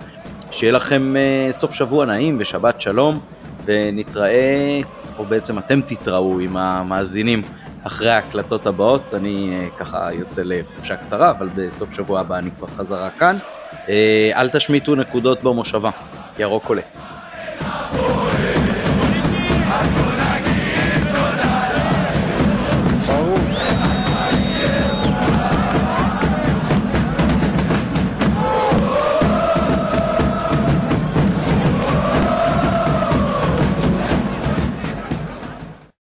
[0.51, 3.21] שיהיה לכם uh, סוף שבוע נעים ושבת שלום,
[3.65, 4.81] ונתראה,
[5.19, 7.43] או בעצם אתם תתראו עם המאזינים
[7.85, 9.15] אחרי ההקלטות הבאות.
[9.15, 13.37] אני uh, ככה יוצא לחופשה קצרה, אבל בסוף שבוע הבא אני כבר חזרה כאן.
[13.87, 13.89] Uh,
[14.35, 15.91] אל תשמיטו נקודות במושבה,
[16.39, 16.83] ירוק עולה.